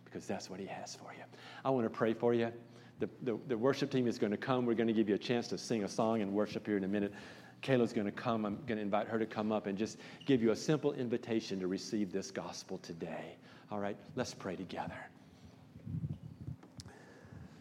because 0.06 0.26
that's 0.26 0.50
what 0.50 0.60
he 0.60 0.66
has 0.66 0.96
for 0.96 1.14
you. 1.14 1.24
I 1.64 1.70
want 1.70 1.86
to 1.86 1.90
pray 1.90 2.14
for 2.14 2.34
you. 2.34 2.52
The, 3.00 3.10
the, 3.22 3.40
the 3.48 3.58
worship 3.58 3.92
team 3.92 4.08
is 4.08 4.18
going 4.18 4.32
to 4.32 4.38
come. 4.38 4.66
We're 4.66 4.74
going 4.74 4.88
to 4.88 4.94
give 4.94 5.08
you 5.08 5.16
a 5.16 5.20
chance 5.20 5.48
to 5.50 5.58
sing 5.58 5.84
a 5.84 5.88
song 5.88 6.22
and 6.22 6.34
worship 6.34 6.66
here 6.66 6.76
in 6.76 6.84
a 6.84 6.88
minute. 6.88 7.14
Kayla's 7.62 7.94
going 7.94 8.06
to 8.06 8.12
come. 8.12 8.46
I'm 8.46 8.56
going 8.68 8.78
to 8.78 8.82
invite 8.82 9.08
her 9.08 9.20
to 9.20 9.26
come 9.26 9.52
up 9.52 9.68
and 9.68 9.78
just 9.78 9.98
give 10.26 10.42
you 10.42 10.52
a 10.52 10.56
simple 10.56 10.94
invitation 10.94 11.60
to 11.60 11.68
receive 11.68 12.12
this 12.12 12.32
gospel 12.32 12.78
today. 12.80 13.36
All 13.72 13.80
right, 13.80 13.98
let's 14.16 14.34
pray 14.34 14.56
together. 14.56 14.98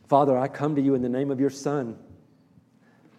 Father, 0.09 0.39
I 0.39 0.49
come 0.49 0.75
to 0.77 0.81
you 0.81 0.95
in 0.95 1.03
the 1.03 1.09
name 1.09 1.31
of 1.31 1.39
your 1.39 1.51
Son. 1.51 1.99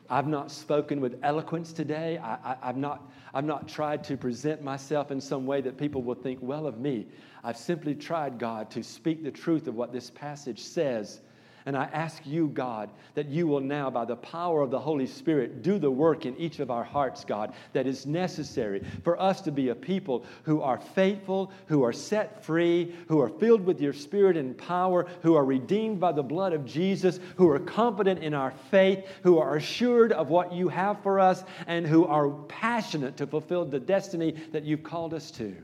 I've 0.10 0.28
not 0.28 0.52
spoken 0.52 1.02
with 1.02 1.20
eloquence 1.22 1.72
today. 1.72 2.18
I, 2.18 2.56
have 2.64 2.78
not, 2.78 3.12
I've 3.32 3.46
not 3.46 3.68
tried 3.68 4.04
to 4.06 4.18
present 4.18 4.64
myself 4.64 5.12
in 5.12 5.22
some 5.22 5.46
way 5.46 5.62
that 5.62 5.78
people 5.78 6.02
will 6.02 6.16
think 6.16 6.40
well 6.42 6.66
of 6.66 6.80
me. 6.80 7.06
I've 7.44 7.58
simply 7.58 7.94
tried, 7.94 8.40
God, 8.40 8.72
to 8.72 8.82
speak 8.82 9.24
the 9.24 9.30
truth 9.30 9.68
of 9.68 9.76
what 9.76 9.94
this 9.94 10.10
passage 10.10 10.62
says 10.62 11.22
and 11.70 11.78
I 11.78 11.84
ask 11.94 12.26
you, 12.26 12.48
God, 12.48 12.90
that 13.14 13.28
you 13.28 13.46
will 13.46 13.60
now, 13.60 13.92
by 13.92 14.04
the 14.04 14.16
power 14.16 14.64
of 14.64 14.72
the 14.72 14.80
Holy 14.80 15.06
Spirit, 15.06 15.62
do 15.62 15.78
the 15.78 15.92
work 15.92 16.26
in 16.26 16.36
each 16.38 16.58
of 16.58 16.72
our 16.72 16.84
hearts, 16.84 17.24
God, 17.24 17.54
that 17.74 17.86
is 17.86 18.08
necessary 18.08 18.84
for 19.04 19.22
us 19.22 19.40
to 19.42 19.52
be 19.52 19.70
a 19.70 19.76
people 19.76 20.26
who 20.46 20.64
are 20.64 20.80
faithful, 20.80 21.52
who 21.68 21.84
are 21.84 21.94
set 21.94 22.44
free, 22.44 22.96
who 23.08 23.22
are 23.22 23.30
filled 23.30 23.64
with 23.64 23.80
your 23.80 23.94
Spirit 23.94 24.36
and 24.36 24.58
power, 24.58 25.06
who 25.22 25.36
are 25.36 25.46
redeemed 25.46 26.00
by 26.00 26.12
the 26.12 26.24
blood 26.24 26.54
of 26.54 26.66
Jesus, 26.66 27.20
who 27.36 27.48
are 27.48 27.60
confident 27.60 28.24
in 28.24 28.34
our 28.34 28.50
faith, 28.72 29.06
who 29.22 29.38
are 29.38 29.56
assured 29.56 30.12
of 30.12 30.32
what 30.32 30.52
you 30.52 30.70
have 30.70 31.00
for 31.04 31.20
us, 31.20 31.44
and 31.68 31.86
who 31.86 32.04
are 32.08 32.32
passionate 32.48 33.16
to 33.18 33.28
fulfill 33.28 33.64
the 33.64 33.80
destiny 33.80 34.32
that 34.54 34.64
you've 34.64 34.82
called 34.82 35.14
us 35.14 35.30
to. 35.30 35.56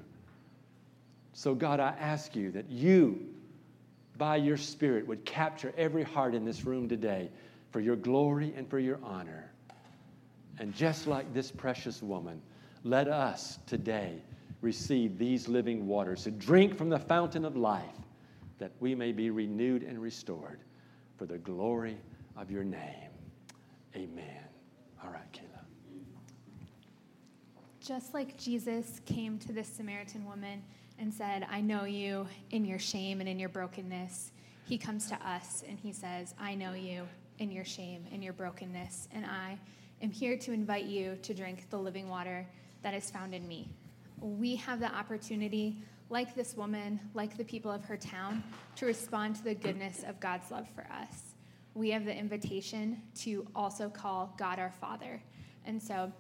So, 1.33 1.55
God, 1.55 1.79
I 1.79 1.95
ask 1.99 2.35
you 2.35 2.51
that 2.51 2.69
you 2.69 3.34
by 4.17 4.37
your 4.37 4.57
Spirit 4.57 5.07
would 5.07 5.25
capture 5.25 5.73
every 5.77 6.03
heart 6.03 6.35
in 6.35 6.45
this 6.45 6.63
room 6.65 6.87
today 6.87 7.29
for 7.71 7.79
your 7.79 7.95
glory 7.95 8.53
and 8.55 8.69
for 8.69 8.79
your 8.79 8.99
honor. 9.03 9.51
And 10.59 10.73
just 10.73 11.07
like 11.07 11.33
this 11.33 11.51
precious 11.51 12.01
woman, 12.01 12.41
let 12.83 13.07
us 13.07 13.59
today 13.67 14.21
receive 14.61 15.17
these 15.17 15.47
living 15.47 15.85
waters 15.87 16.23
to 16.23 16.31
drink 16.31 16.77
from 16.77 16.89
the 16.89 16.99
fountain 16.99 17.45
of 17.45 17.57
life 17.57 17.83
that 18.57 18.71
we 18.79 18.95
may 18.95 19.11
be 19.11 19.29
renewed 19.29 19.83
and 19.83 20.01
restored 20.01 20.59
for 21.17 21.25
the 21.25 21.37
glory 21.37 21.97
of 22.37 22.49
your 22.49 22.63
name. 22.63 23.09
Amen. 23.95 24.43
All 25.03 25.11
right, 25.11 25.31
Kayla. 25.33 25.44
Just 27.85 28.15
like 28.15 28.35
Jesus 28.35 28.99
came 29.05 29.37
to 29.37 29.53
this 29.53 29.67
Samaritan 29.67 30.25
woman 30.25 30.63
and 30.97 31.13
said, 31.13 31.45
I 31.51 31.61
know 31.61 31.83
you 31.83 32.25
in 32.49 32.65
your 32.65 32.79
shame 32.79 33.19
and 33.19 33.29
in 33.29 33.37
your 33.37 33.49
brokenness. 33.49 34.31
He 34.63 34.79
comes 34.79 35.07
to 35.09 35.15
us 35.15 35.63
and 35.69 35.77
he 35.77 35.93
says, 35.93 36.33
I 36.39 36.55
know 36.55 36.73
you 36.73 37.07
in 37.37 37.51
your 37.51 37.63
shame 37.63 38.07
and 38.11 38.23
your 38.23 38.33
brokenness, 38.33 39.07
and 39.13 39.23
I 39.23 39.59
am 40.01 40.09
here 40.09 40.35
to 40.35 40.51
invite 40.51 40.85
you 40.85 41.19
to 41.21 41.35
drink 41.35 41.69
the 41.69 41.77
living 41.77 42.09
water 42.09 42.47
that 42.81 42.95
is 42.95 43.11
found 43.11 43.35
in 43.35 43.47
me. 43.47 43.69
We 44.19 44.55
have 44.55 44.79
the 44.79 44.91
opportunity, 44.91 45.77
like 46.09 46.33
this 46.33 46.57
woman, 46.57 46.99
like 47.13 47.37
the 47.37 47.45
people 47.45 47.69
of 47.69 47.85
her 47.85 47.97
town, 47.97 48.43
to 48.77 48.87
respond 48.87 49.35
to 49.35 49.43
the 49.43 49.53
goodness 49.53 50.03
of 50.07 50.19
God's 50.19 50.49
love 50.49 50.67
for 50.73 50.87
us. 50.91 51.35
We 51.75 51.91
have 51.91 52.05
the 52.05 52.17
invitation 52.17 53.03
to 53.19 53.45
also 53.55 53.89
call 53.89 54.33
God 54.39 54.57
our 54.57 54.73
Father. 54.81 55.21
And 55.67 55.81
so 55.81 56.11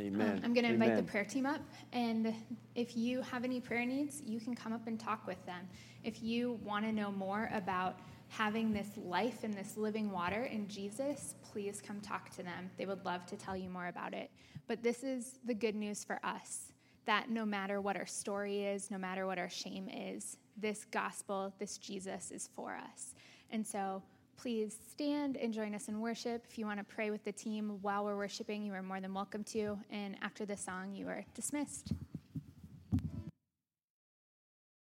Amen. 0.00 0.38
Um, 0.38 0.40
I'm 0.44 0.54
going 0.54 0.64
to 0.64 0.72
invite 0.72 0.90
Amen. 0.90 1.04
the 1.04 1.10
prayer 1.10 1.24
team 1.24 1.46
up. 1.46 1.60
And 1.92 2.34
if 2.74 2.96
you 2.96 3.20
have 3.22 3.44
any 3.44 3.60
prayer 3.60 3.84
needs, 3.84 4.22
you 4.24 4.40
can 4.40 4.54
come 4.54 4.72
up 4.72 4.86
and 4.86 4.98
talk 4.98 5.26
with 5.26 5.44
them. 5.44 5.68
If 6.04 6.22
you 6.22 6.60
want 6.64 6.84
to 6.84 6.92
know 6.92 7.10
more 7.10 7.50
about 7.52 7.98
having 8.28 8.72
this 8.72 8.88
life 8.96 9.42
and 9.42 9.54
this 9.54 9.76
living 9.76 10.10
water 10.10 10.44
in 10.44 10.68
Jesus, 10.68 11.34
please 11.50 11.82
come 11.84 12.00
talk 12.00 12.30
to 12.36 12.42
them. 12.42 12.70
They 12.76 12.86
would 12.86 13.04
love 13.04 13.26
to 13.26 13.36
tell 13.36 13.56
you 13.56 13.68
more 13.68 13.88
about 13.88 14.14
it. 14.14 14.30
But 14.66 14.82
this 14.82 15.02
is 15.02 15.38
the 15.44 15.54
good 15.54 15.74
news 15.74 16.04
for 16.04 16.20
us 16.22 16.72
that 17.06 17.30
no 17.30 17.46
matter 17.46 17.80
what 17.80 17.96
our 17.96 18.06
story 18.06 18.64
is, 18.64 18.90
no 18.90 18.98
matter 18.98 19.26
what 19.26 19.38
our 19.38 19.48
shame 19.48 19.88
is, 19.88 20.36
this 20.58 20.84
gospel, 20.84 21.54
this 21.58 21.78
Jesus 21.78 22.30
is 22.30 22.50
for 22.54 22.76
us. 22.76 23.14
And 23.50 23.66
so, 23.66 24.02
please 24.38 24.76
stand 24.90 25.36
and 25.36 25.52
join 25.52 25.74
us 25.74 25.88
in 25.88 26.00
worship. 26.00 26.44
If 26.48 26.58
you 26.58 26.64
want 26.64 26.78
to 26.78 26.84
pray 26.84 27.10
with 27.10 27.24
the 27.24 27.32
team 27.32 27.78
while 27.82 28.04
we're 28.04 28.16
worshiping, 28.16 28.62
you 28.62 28.72
are 28.72 28.82
more 28.82 29.00
than 29.00 29.12
welcome 29.12 29.42
to. 29.44 29.76
And 29.90 30.16
after 30.22 30.46
the 30.46 30.56
song, 30.56 30.94
you 30.94 31.08
are 31.08 31.24
dismissed. 31.34 31.92